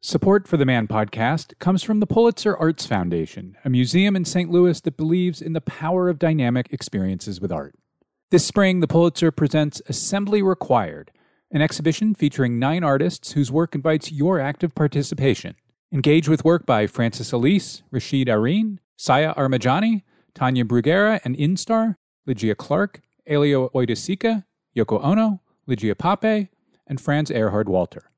[0.00, 4.50] Support for the Man podcast comes from the Pulitzer Arts Foundation, a museum in St.
[4.50, 7.74] Louis that believes in the power of dynamic experiences with art.
[8.34, 11.12] This spring, the Pulitzer presents Assembly Required,
[11.52, 15.54] an exhibition featuring nine artists whose work invites your active participation.
[15.92, 20.02] Engage with work by Francis Alÿs, Rasheed Araeen, Siah Armajani,
[20.34, 21.94] Tania Bruguera and INSTAR,
[22.26, 24.42] Lygia Clark, Hélio Oiticica,
[24.76, 26.48] Yoko Ono, Lygia Pape,
[26.88, 28.10] and Franz Erhard Walther.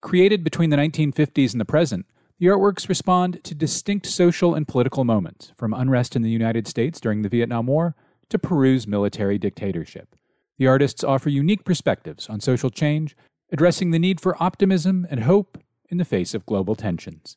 [0.00, 2.06] Created between the 1950s and the present,
[2.38, 7.00] the artworks respond to distinct social and political moments, from unrest in the United States
[7.00, 7.96] during the Vietnam War
[8.30, 10.14] to Peru's military dictatorship.
[10.58, 13.16] The artists offer unique perspectives on social change,
[13.50, 15.58] addressing the need for optimism and hope
[15.88, 17.36] in the face of global tensions.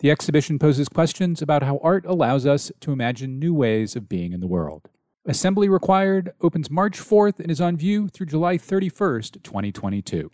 [0.00, 4.32] The exhibition poses questions about how art allows us to imagine new ways of being
[4.32, 4.88] in the world.
[5.26, 10.30] Assembly Required opens March 4th and is on view through July 31st, 2022.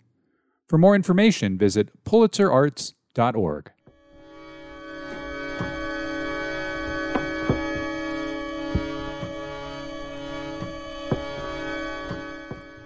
[0.67, 3.71] For more information, visit pulitzerarts.org.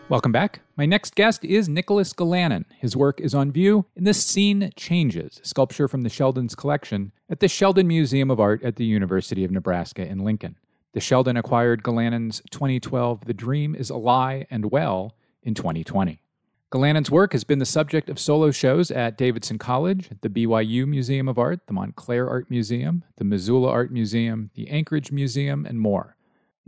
[0.10, 0.62] Welcome back.
[0.76, 2.66] My next guest is Nicholas Galanin.
[2.80, 7.42] His work is on view in The Scene Changes, sculpture from the Sheldon's collection at
[7.42, 10.56] the Sheldon Museum of Art at the University of Nebraska in Lincoln.
[10.94, 16.24] The Sheldon acquired Galanin's 2012 The Dream is Alive and Well in 2020.
[16.72, 21.28] Galanin's work has been the subject of solo shows at Davidson College, the BYU Museum
[21.28, 26.16] of Art, the Montclair Art Museum, the Missoula Art Museum, the Anchorage Museum, and more.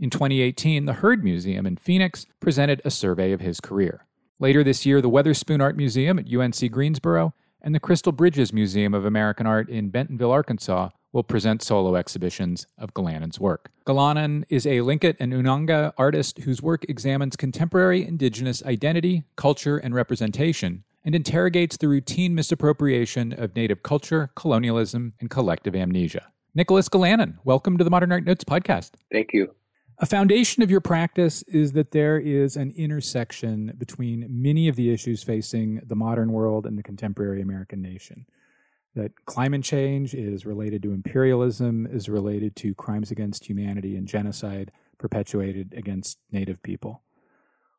[0.02, 4.04] In 2018, the Heard Museum in Phoenix presented a survey of his career.
[4.40, 8.94] Later this year, the Weatherspoon Art Museum at UNC Greensboro and the Crystal Bridges Museum
[8.94, 13.70] of American Art in Bentonville, Arkansas, will present solo exhibitions of Galanin's work.
[13.86, 19.94] Galanin is a Tlingit and Unanga artist whose work examines contemporary indigenous identity, culture, and
[19.94, 26.26] representation, and interrogates the routine misappropriation of native culture, colonialism, and collective amnesia.
[26.56, 28.94] Nicholas Galanin, welcome to the Modern Art Notes podcast.
[29.12, 29.54] Thank you.
[29.98, 34.92] A foundation of your practice is that there is an intersection between many of the
[34.92, 38.26] issues facing the modern world and the contemporary American nation.
[38.94, 44.72] That climate change is related to imperialism, is related to crimes against humanity and genocide
[44.98, 47.02] perpetuated against Native people.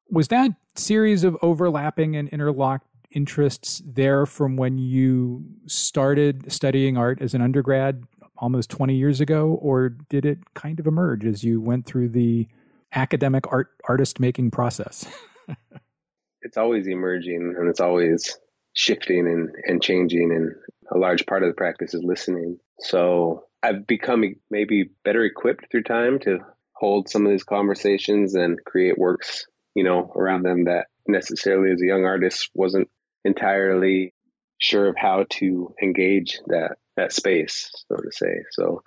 [0.10, 7.22] Was that series of overlapping and interlocked interests there from when you started studying art
[7.22, 8.04] as an undergrad
[8.44, 12.46] almost 20 years ago, or did it kind of emerge as you went through the
[12.94, 15.06] academic art artist making process?
[16.42, 18.38] it's always emerging and it's always
[18.74, 20.52] shifting and, and changing and
[20.92, 22.58] a large part of the practice is listening.
[22.80, 26.40] So I've become maybe better equipped through time to
[26.76, 31.82] hold some of these conversations and create works, you know, around them that necessarily as
[31.82, 32.90] a young artist wasn't
[33.24, 34.14] entirely
[34.58, 38.44] sure of how to engage that that space, so to say.
[38.52, 38.82] So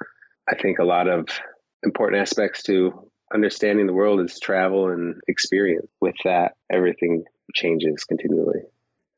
[0.49, 1.29] I think a lot of
[1.83, 5.87] important aspects to understanding the world is travel and experience.
[6.01, 8.61] With that, everything changes continually.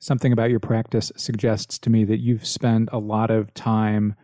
[0.01, 4.15] Something about your practice suggests to me that you've spent a lot of time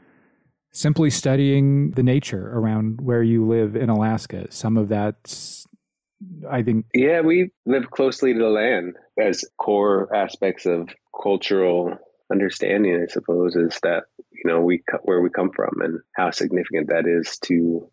[0.70, 4.46] simply studying the nature around where you live in Alaska.
[4.50, 5.66] Some of that's
[6.48, 6.86] I think.
[6.94, 10.88] Yeah, we live closely to the land as core aspects of
[11.22, 11.96] cultural
[12.30, 16.88] understanding, I suppose, is that you know we where we come from and how significant
[16.88, 17.90] that is to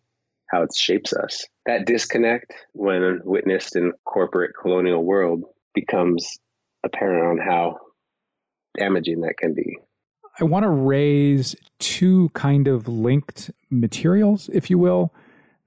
[0.49, 1.45] how it shapes us.
[1.65, 6.39] That disconnect, when witnessed in corporate colonial world, becomes
[6.84, 7.77] apparent on how
[8.77, 9.77] damaging that can be.
[10.39, 15.13] I want to raise two kind of linked materials, if you will,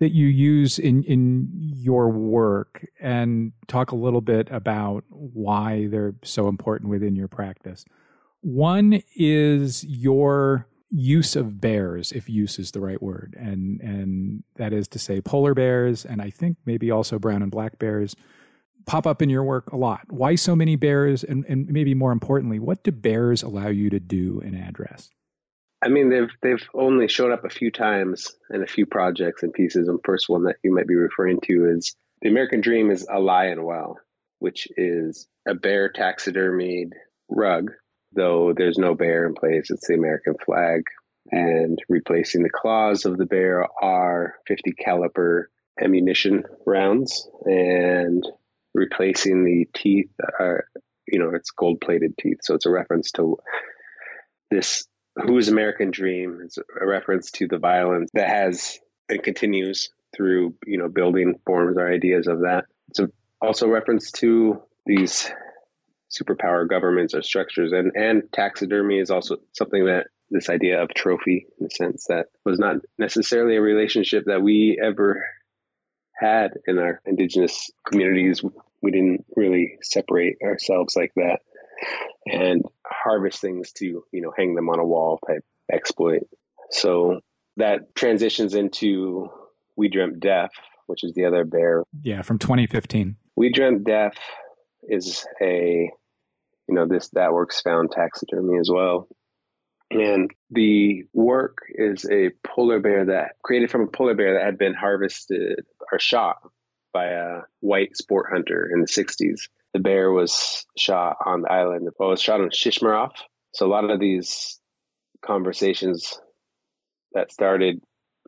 [0.00, 6.14] that you use in, in your work and talk a little bit about why they're
[6.22, 7.84] so important within your practice.
[8.44, 14.74] One is your use of bears, if use is the right word, and and that
[14.74, 18.14] is to say polar bears, and I think maybe also brown and black bears
[18.84, 20.02] pop up in your work a lot.
[20.10, 23.98] Why so many bears, and, and maybe more importantly, what do bears allow you to
[23.98, 25.08] do in address?
[25.82, 29.54] I mean, they've they've only showed up a few times in a few projects and
[29.54, 29.88] pieces.
[29.88, 33.52] And first one that you might be referring to is the American Dream is Alive
[33.52, 33.96] and Well,
[34.38, 36.90] which is a bear taxidermied
[37.30, 37.70] rug
[38.14, 39.70] though there's no bear in place.
[39.70, 40.82] It's the American flag.
[41.30, 45.50] And replacing the claws of the bear are 50 caliber
[45.80, 48.24] ammunition rounds and
[48.74, 50.66] replacing the teeth are
[51.06, 53.36] you know it's gold plated teeth so it's a reference to
[54.50, 54.86] this
[55.16, 60.78] Who's american dream it's a reference to the violence that has and continues through you
[60.78, 63.08] know building forms or ideas of that it's a,
[63.40, 65.30] also reference to these
[66.20, 67.72] superpower governments or structures.
[67.72, 72.26] And, and taxidermy is also something that this idea of trophy, in the sense that
[72.44, 75.24] was not necessarily a relationship that we ever
[76.16, 78.42] had in our indigenous communities.
[78.82, 81.40] We didn't really separate ourselves like that
[82.26, 86.22] and harvest things to, you know, hang them on a wall type exploit.
[86.70, 87.20] So
[87.56, 89.28] that transitions into
[89.76, 90.50] We Dreamt Deaf,
[90.86, 91.82] which is the other bear.
[92.02, 93.16] Yeah, from 2015.
[93.36, 94.14] We Dreamt Deaf
[94.88, 95.90] is a
[96.68, 99.08] you know this that work's found taxidermy as well.
[99.90, 104.58] And the work is a polar bear that created from a polar bear that had
[104.58, 106.38] been harvested or shot
[106.92, 111.86] by a white sport hunter in the 60s the bear was shot on the island
[111.86, 113.10] it was shot on shishmaref
[113.52, 114.60] so a lot of these
[115.22, 116.18] conversations
[117.12, 117.80] that started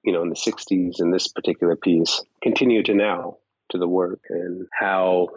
[0.05, 3.37] you know in the 60s in this particular piece continue to now
[3.71, 5.29] to the work and how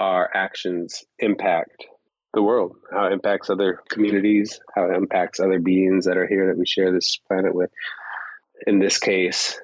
[0.00, 1.84] our actions impact
[2.34, 6.48] the world, how it impacts other communities, how it impacts other beings that are here
[6.48, 7.70] that we share this planet with.
[8.66, 9.60] In this case,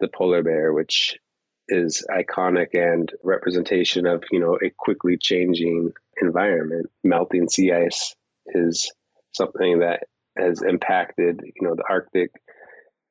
[0.00, 1.18] the polar bear, which
[1.68, 6.86] is iconic and representation of you know a quickly changing environment.
[7.02, 8.14] Melting sea ice
[8.46, 8.92] is
[9.32, 10.04] something that
[10.36, 12.30] has impacted you know the Arctic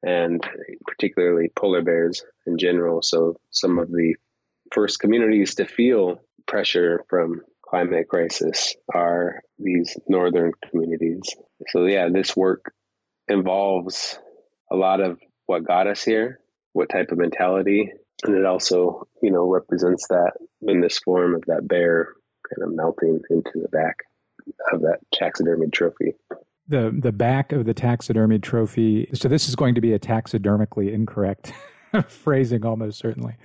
[0.03, 0.45] and
[0.87, 3.01] particularly polar bears in general.
[3.01, 4.15] So some of the
[4.71, 7.41] first communities to feel pressure from
[7.71, 11.21] climate crisis are these northern communities.
[11.69, 12.73] So yeah, this work
[13.29, 14.19] involves
[14.69, 16.41] a lot of what got us here,
[16.73, 17.91] what type of mentality,
[18.23, 22.09] and it also, you know, represents that in this form of that bear
[22.49, 23.95] kind of melting into the back
[24.73, 26.13] of that taxidermy trophy.
[26.67, 29.09] The the back of the taxidermy trophy.
[29.13, 31.53] So this is going to be a taxidermically incorrect
[32.07, 33.37] phrasing, almost certainly.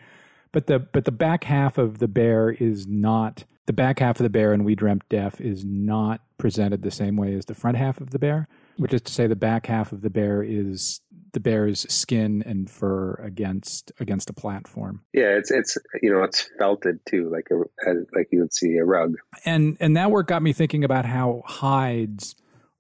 [0.52, 4.24] But the but the back half of the bear is not the back half of
[4.24, 7.76] the bear and We Dreamt Deaf is not presented the same way as the front
[7.76, 11.00] half of the bear, which is to say the back half of the bear is
[11.32, 15.02] the bear's skin and fur against against a platform.
[15.12, 18.84] Yeah, it's it's you know it's felted too, like a like you would see a
[18.84, 19.16] rug.
[19.44, 22.36] And and that work got me thinking about how hides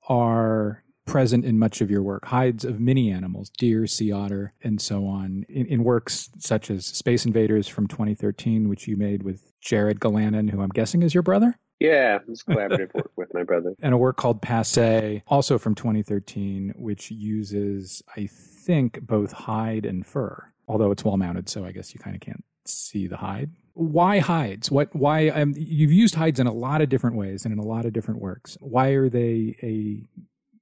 [0.08, 4.80] are present in much of your work hides of many animals deer sea otter and
[4.80, 9.52] so on in, in, works such as space invaders from 2013 which you made with
[9.66, 11.58] jared galanin who i'm guessing is your brother?
[11.80, 13.74] Yeah it's collaborative work with my brother.
[13.82, 20.06] And a work called passe also from 2013 which uses i think both hide and
[20.06, 20.52] fur.
[20.68, 23.50] Although it's well mounted so i guess you kind of can't see the hide.
[23.74, 24.70] Why hides?
[24.70, 27.66] What why um, you've used hides in a lot of different ways and in a
[27.66, 28.56] lot of different works.
[28.60, 30.02] Why are they a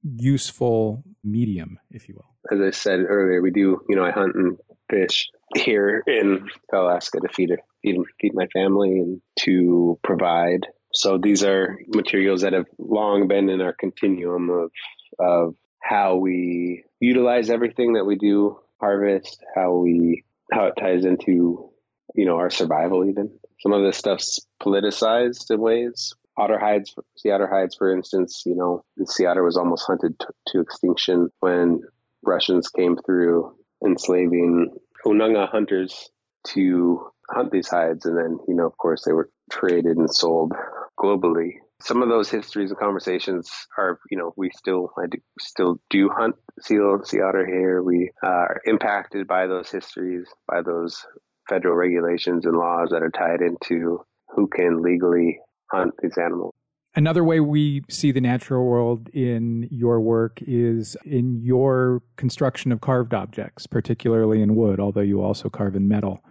[0.05, 2.35] useful medium, if you will.
[2.53, 4.57] As I said earlier, we do, you know, I hunt and
[4.91, 7.51] fish here in Alaska to feed,
[7.83, 10.67] feed, feed my family and to provide.
[10.93, 14.71] So these are materials that have long been in our continuum of,
[15.19, 21.71] of how we utilize everything that we do harvest, how we, how it ties into,
[22.15, 23.31] you know, our survival even.
[23.61, 28.55] Some of this stuff's politicized in ways otter hides, sea otter hides, for instance, you
[28.55, 30.15] know, the sea otter was almost hunted
[30.49, 31.81] to extinction when
[32.23, 34.75] Russians came through enslaving
[35.05, 36.11] Unanga hunters
[36.49, 38.07] to hunt these hides.
[38.07, 40.53] And then, you know, of course, they were traded and sold
[40.99, 41.55] globally.
[41.81, 46.09] Some of those histories and conversations are, you know, we still, I do, still do
[46.09, 47.83] hunt seal, sea otter here.
[47.83, 51.05] We uh, are impacted by those histories, by those
[51.49, 54.01] federal regulations and laws that are tied into
[54.31, 55.41] who can legally
[55.71, 56.55] hunt these animals.
[56.97, 62.81] Another way we see the natural world in your work is in your construction of
[62.81, 66.23] carved objects, particularly in wood, although you also carve in metal.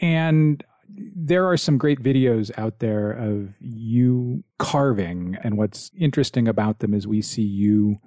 [0.00, 6.78] And there are some great videos out there of you carving, and what's interesting about
[6.78, 7.98] them is we see you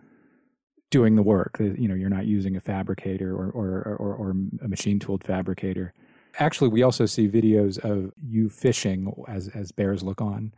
[0.92, 1.58] doing the work.
[1.60, 4.30] Uh, you know, you're not using a fabricator or or, or, or
[4.64, 5.94] a machine tooled fabricator.
[6.40, 10.54] Actually, we also see videos of you fishing as as bears look on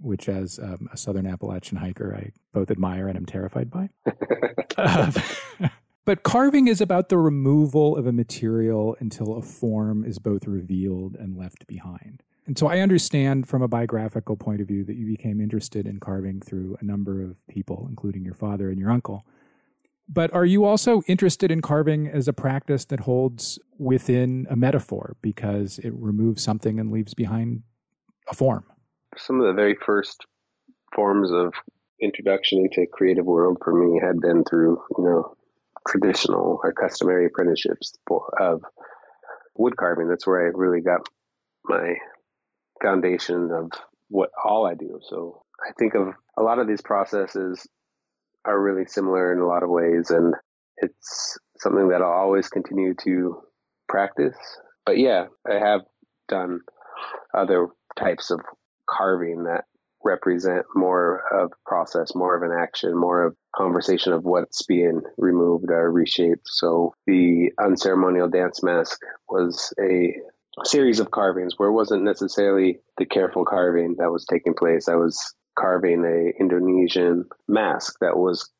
[0.00, 3.90] which as um, a Southern Appalachian hiker, I both admire and am terrified by.
[4.76, 5.10] uh,
[6.04, 11.16] but carving is about the removal of a material until a form is both revealed
[11.16, 12.22] and left behind.
[12.46, 15.98] And so I understand from a biographical point of view that you became interested in
[15.98, 19.26] carving through a number of people, including your father and your uncle.
[20.08, 25.16] But are you also interested in carving as a practice that holds within a metaphor
[25.20, 27.64] because it removes something and leaves behind
[28.28, 28.64] a form?
[29.16, 30.26] Some of the very first
[30.94, 31.52] forms of
[32.00, 35.34] introduction into creative world for me had been through you know
[35.88, 37.94] traditional or customary apprenticeships
[38.40, 38.62] of
[39.56, 40.08] wood carving.
[40.08, 41.08] That's where i really got
[41.64, 41.94] my
[42.82, 43.70] foundation of
[44.08, 45.00] what all i do.
[45.08, 47.66] So i think of a lot of these processes
[48.44, 50.34] are really similar in a lot of ways and
[50.76, 53.40] it's something that i'll always continue to
[53.88, 54.36] practice.
[54.84, 55.80] But yeah i have
[56.28, 56.60] done
[57.34, 58.40] other types of
[58.96, 59.64] carving that
[60.04, 65.70] represent more of process, more of an action, more of conversation of what's being removed
[65.70, 66.46] or reshaped.
[66.46, 70.14] So the unceremonial dance mask was a
[70.64, 74.88] series of carvings where it wasn't necessarily the careful carving that was taking place.
[74.88, 78.50] I was carving a Indonesian mask that was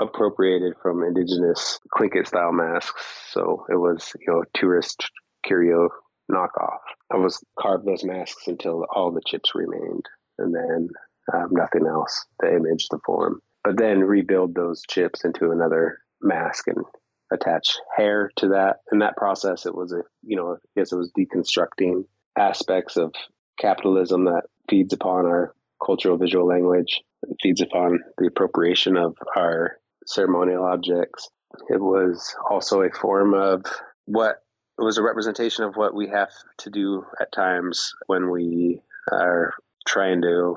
[0.00, 3.04] appropriated from indigenous Tlingit style masks.
[3.32, 5.10] So it was, you know, tourist
[5.44, 5.88] curio
[6.30, 6.80] knockoff.
[7.12, 10.04] I was carved those masks until all the chips remained,
[10.38, 10.88] and then
[11.32, 13.40] um, nothing else to image the form.
[13.64, 16.84] But then rebuild those chips into another mask and
[17.32, 18.76] attach hair to that.
[18.92, 22.04] In that process, it was a you know, I guess it was deconstructing
[22.38, 23.14] aspects of
[23.58, 25.54] capitalism that feeds upon our
[25.84, 31.28] cultural visual language, it feeds upon the appropriation of our ceremonial objects.
[31.68, 33.64] It was also a form of
[34.04, 34.36] what
[34.78, 39.54] it was a representation of what we have to do at times when we are
[39.86, 40.56] trying to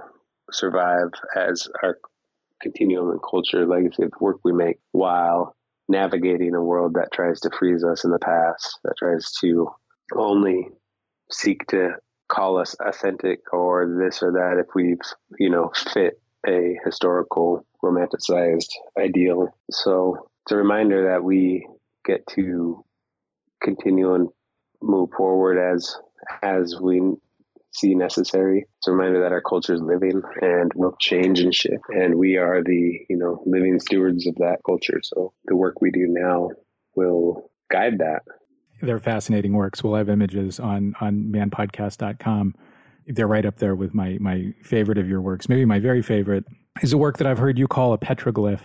[0.51, 1.97] survive as our
[2.61, 5.55] continuum and culture legacy of the work we make while
[5.87, 9.69] navigating a world that tries to freeze us in the past, that tries to
[10.15, 10.67] only
[11.31, 11.91] seek to
[12.27, 14.99] call us authentic or this or that if we've,
[15.39, 19.55] you know, fit a historical romanticized ideal.
[19.71, 21.67] So it's a reminder that we
[22.05, 22.83] get to
[23.61, 24.29] continue and
[24.81, 25.95] move forward as
[26.41, 27.01] as we
[27.71, 28.65] see necessary.
[28.77, 32.37] It's a reminder that our culture is living and will change and shift, and we
[32.37, 34.99] are the you know living stewards of that culture.
[35.03, 36.49] So the work we do now
[36.95, 38.23] will guide that.
[38.81, 39.83] They're fascinating works.
[39.83, 42.55] We'll have images on on manpodcast.com.
[43.07, 45.49] They're right up there with my my favorite of your works.
[45.49, 46.45] Maybe my very favorite
[46.81, 48.61] is a work that I've heard you call a petroglyph.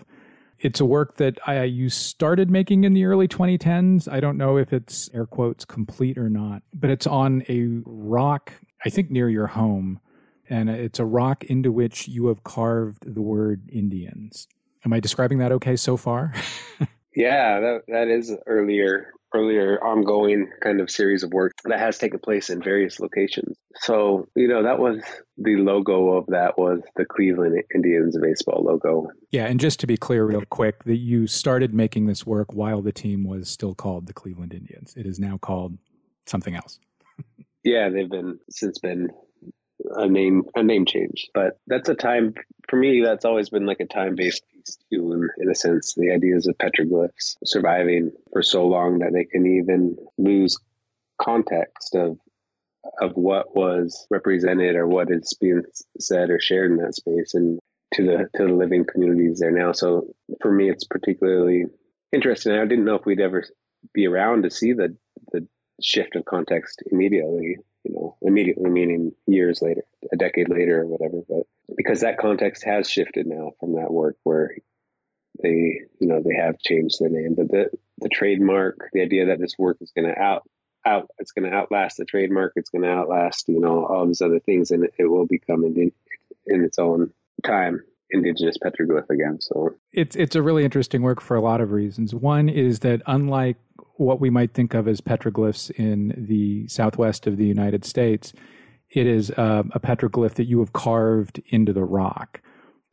[0.64, 4.10] It's a work that I you started making in the early 2010s.
[4.10, 8.50] I don't know if it's air quotes complete or not, but it's on a rock
[8.82, 10.00] I think near your home,
[10.48, 14.48] and it's a rock into which you have carved the word Indians.
[14.86, 16.32] Am I describing that okay so far?
[17.14, 22.18] yeah, that that is earlier earlier ongoing kind of series of work that has taken
[22.20, 23.56] place in various locations.
[23.76, 25.02] So, you know, that was
[25.36, 29.08] the logo of that was the Cleveland Indians baseball logo.
[29.30, 32.80] Yeah, and just to be clear real quick, that you started making this work while
[32.80, 34.94] the team was still called the Cleveland Indians.
[34.96, 35.76] It is now called
[36.26, 36.78] something else.
[37.64, 39.08] Yeah, they've been since been
[39.90, 42.34] a name a name change, but that's a time
[42.68, 43.02] for me.
[43.02, 45.94] That's always been like a time based piece too, in, in a sense.
[45.94, 50.58] The ideas of petroglyphs surviving for so long that they can even lose
[51.20, 52.18] context of
[53.00, 55.62] of what was represented or what is being
[55.98, 57.58] said or shared in that space and
[57.94, 59.72] to the to the living communities there now.
[59.72, 61.64] So for me, it's particularly
[62.12, 62.52] interesting.
[62.52, 63.44] I didn't know if we'd ever
[63.92, 64.96] be around to see the
[65.32, 65.46] the
[65.82, 71.22] shift of context immediately, you know, immediately meaning years later, a decade later or whatever.
[71.28, 74.56] But because that context has shifted now from that work where
[75.42, 77.34] they, you know, they have changed their name.
[77.34, 80.48] But the the trademark, the idea that this work is gonna out
[80.86, 84.70] out it's gonna outlast the trademark, it's gonna outlast, you know, all these other things
[84.70, 85.92] and it, it will become in,
[86.46, 87.12] in its own
[87.44, 89.40] time indigenous petroglyph again.
[89.40, 92.14] So it's it's a really interesting work for a lot of reasons.
[92.14, 93.56] One is that unlike
[93.96, 98.32] what we might think of as petroglyphs in the southwest of the United States,
[98.90, 102.40] it is uh, a petroglyph that you have carved into the rock.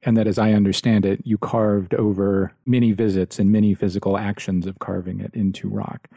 [0.03, 4.65] And that, as I understand it, you carved over many visits and many physical actions
[4.65, 6.07] of carving it into rock.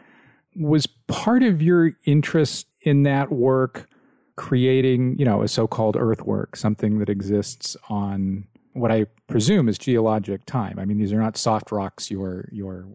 [0.55, 3.87] Was part of your interest in that work
[4.37, 9.77] creating, you know, a so called earthwork, something that exists on what I presume is
[9.77, 10.79] geologic time?
[10.79, 12.87] I mean, these are not soft rocks you're, you're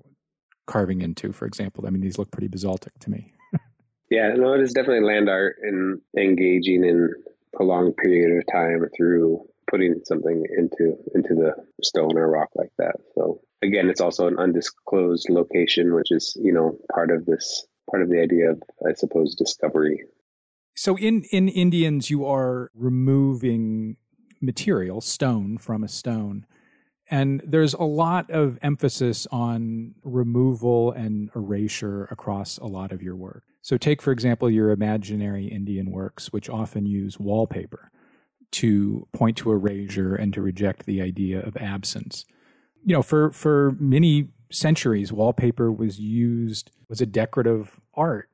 [0.70, 1.84] carving into, for example.
[1.84, 3.32] I mean, these look pretty basaltic to me.
[4.10, 7.10] yeah, no, it is definitely land art and engaging in
[7.58, 12.70] a long period of time through putting something into into the stone or rock like
[12.78, 12.94] that.
[13.16, 18.04] So again, it's also an undisclosed location, which is you know part of this part
[18.04, 20.04] of the idea of I suppose discovery.
[20.76, 23.96] So in in Indians, you are removing
[24.40, 26.46] material, stone from a stone,
[27.10, 33.16] and there's a lot of emphasis on removal and erasure across a lot of your
[33.16, 33.42] work.
[33.62, 37.90] So, take, for example, your imaginary Indian works, which often use wallpaper
[38.52, 42.24] to point to erasure and to reject the idea of absence.
[42.84, 48.29] You know, for, for many centuries, wallpaper was used, was a decorative art.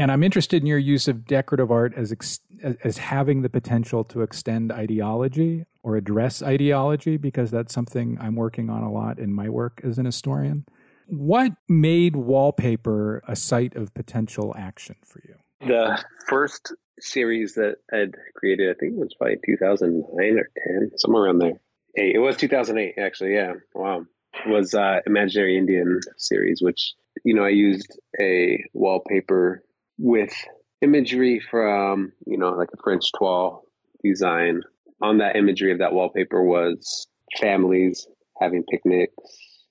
[0.00, 2.40] And I'm interested in your use of decorative art as, ex-
[2.82, 8.70] as having the potential to extend ideology or address ideology because that's something I'm working
[8.70, 10.64] on a lot in my work as an historian.
[11.06, 15.34] What made wallpaper a site of potential action for you?
[15.68, 21.24] The first series that I'd created, I think it was probably 2009 or 10, somewhere
[21.24, 21.60] around there.
[21.94, 23.34] Hey, it was 2008, actually.
[23.34, 23.52] Yeah.
[23.74, 24.06] Wow.
[24.46, 29.62] Was uh, Imaginary Indian series, which, you know, I used a wallpaper
[30.00, 30.32] with
[30.80, 33.64] imagery from, you know, like a French toile
[34.02, 34.62] design
[35.02, 37.06] on that imagery of that wallpaper was
[37.38, 38.08] families
[38.40, 39.14] having picnics,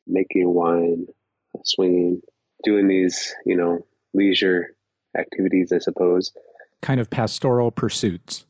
[0.06, 1.08] making wine,
[1.64, 2.22] swinging,
[2.64, 4.76] doing these, you know, leisure
[5.18, 6.32] activities, I suppose.
[6.82, 8.46] Kind of pastoral pursuits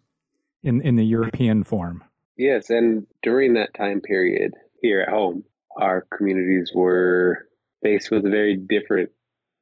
[0.62, 2.04] in, in the European form.
[2.38, 2.70] Yes.
[2.70, 5.46] And during that time period here at home,
[5.78, 7.48] our communities were
[7.82, 9.12] faced with a very different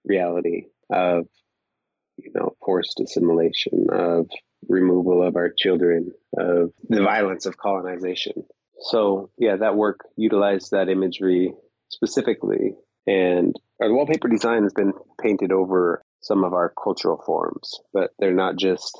[0.03, 1.27] reality of,
[2.17, 4.27] you know, forced assimilation, of
[4.67, 8.43] removal of our children, of the violence of colonization.
[8.79, 11.53] So, yeah, that work utilized that imagery
[11.89, 12.75] specifically.
[13.05, 18.33] And our wallpaper design has been painted over some of our cultural forms, but they're
[18.33, 18.97] not just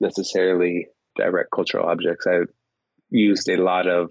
[0.00, 2.26] necessarily direct cultural objects.
[2.26, 2.50] I've
[3.10, 4.10] used a lot of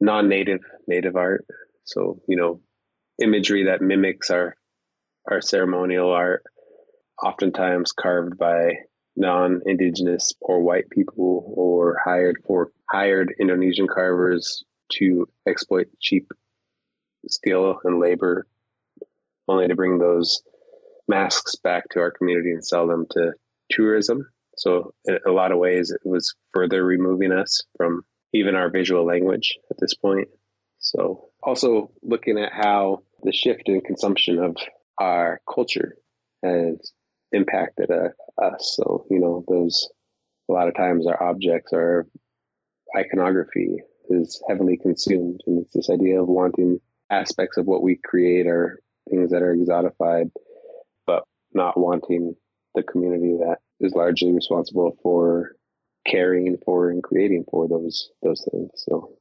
[0.00, 1.44] non-native native art,
[1.84, 2.60] so you know,
[3.20, 4.56] imagery that mimics our
[5.30, 6.44] our ceremonial art,
[7.22, 8.74] oftentimes carved by
[9.16, 16.30] non-indigenous or white people or hired for hired Indonesian carvers to exploit cheap
[17.28, 18.46] skill and labor
[19.48, 20.42] only to bring those
[21.08, 23.32] masks back to our community and sell them to
[23.70, 24.28] tourism.
[24.56, 28.02] So, in a lot of ways, it was further removing us from
[28.32, 30.28] even our visual language at this point.
[30.78, 34.56] So, also looking at how the shift in consumption of
[34.98, 35.96] our culture
[36.42, 36.92] has
[37.32, 38.08] impacted uh,
[38.42, 38.74] us.
[38.76, 39.88] So, you know, those
[40.48, 42.06] a lot of times our objects, our
[42.96, 43.76] iconography
[44.08, 45.40] is heavily consumed.
[45.46, 49.54] And it's this idea of wanting aspects of what we create are things that are
[49.54, 50.30] exotified,
[51.06, 52.34] but not wanting
[52.74, 55.52] the community that is largely responsible for
[56.06, 58.70] caring for and creating for those those things.
[58.76, 59.12] So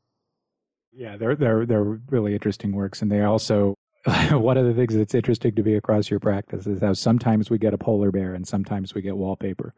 [0.93, 3.75] yeah, they're they're they're really interesting works, and they also
[4.31, 7.57] one of the things that's interesting to me across your practice is how sometimes we
[7.57, 9.73] get a polar bear and sometimes we get wallpaper,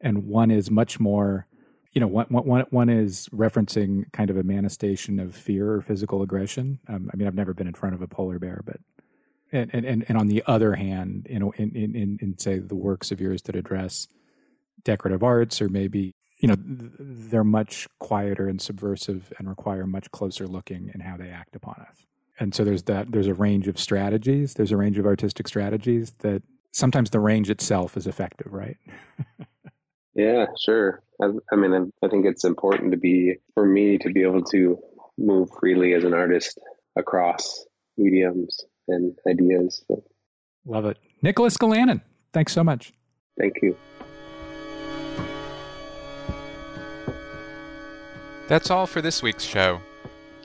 [0.00, 1.46] and one is much more.
[1.92, 6.22] You know, one, one, one is referencing kind of a manifestation of fear or physical
[6.22, 6.78] aggression.
[6.88, 8.78] Um, I mean, I've never been in front of a polar bear, but
[9.52, 12.76] and and and on the other hand, you know, in in in, in say the
[12.76, 14.08] works of yours that address
[14.84, 20.46] decorative arts or maybe you know they're much quieter and subversive and require much closer
[20.46, 22.06] looking in how they act upon us
[22.38, 26.10] and so there's that there's a range of strategies there's a range of artistic strategies
[26.20, 28.76] that sometimes the range itself is effective right?
[30.14, 31.02] Yeah sure.
[31.22, 34.44] I, I mean I, I think it's important to be for me to be able
[34.44, 34.78] to
[35.16, 36.60] move freely as an artist
[36.96, 37.64] across
[37.96, 38.58] mediums
[38.88, 40.02] and ideas so.
[40.66, 40.98] love it.
[41.22, 42.02] Nicholas Galanin
[42.34, 42.92] thanks so much.
[43.38, 43.76] Thank you.
[48.48, 49.80] That's all for this week's show.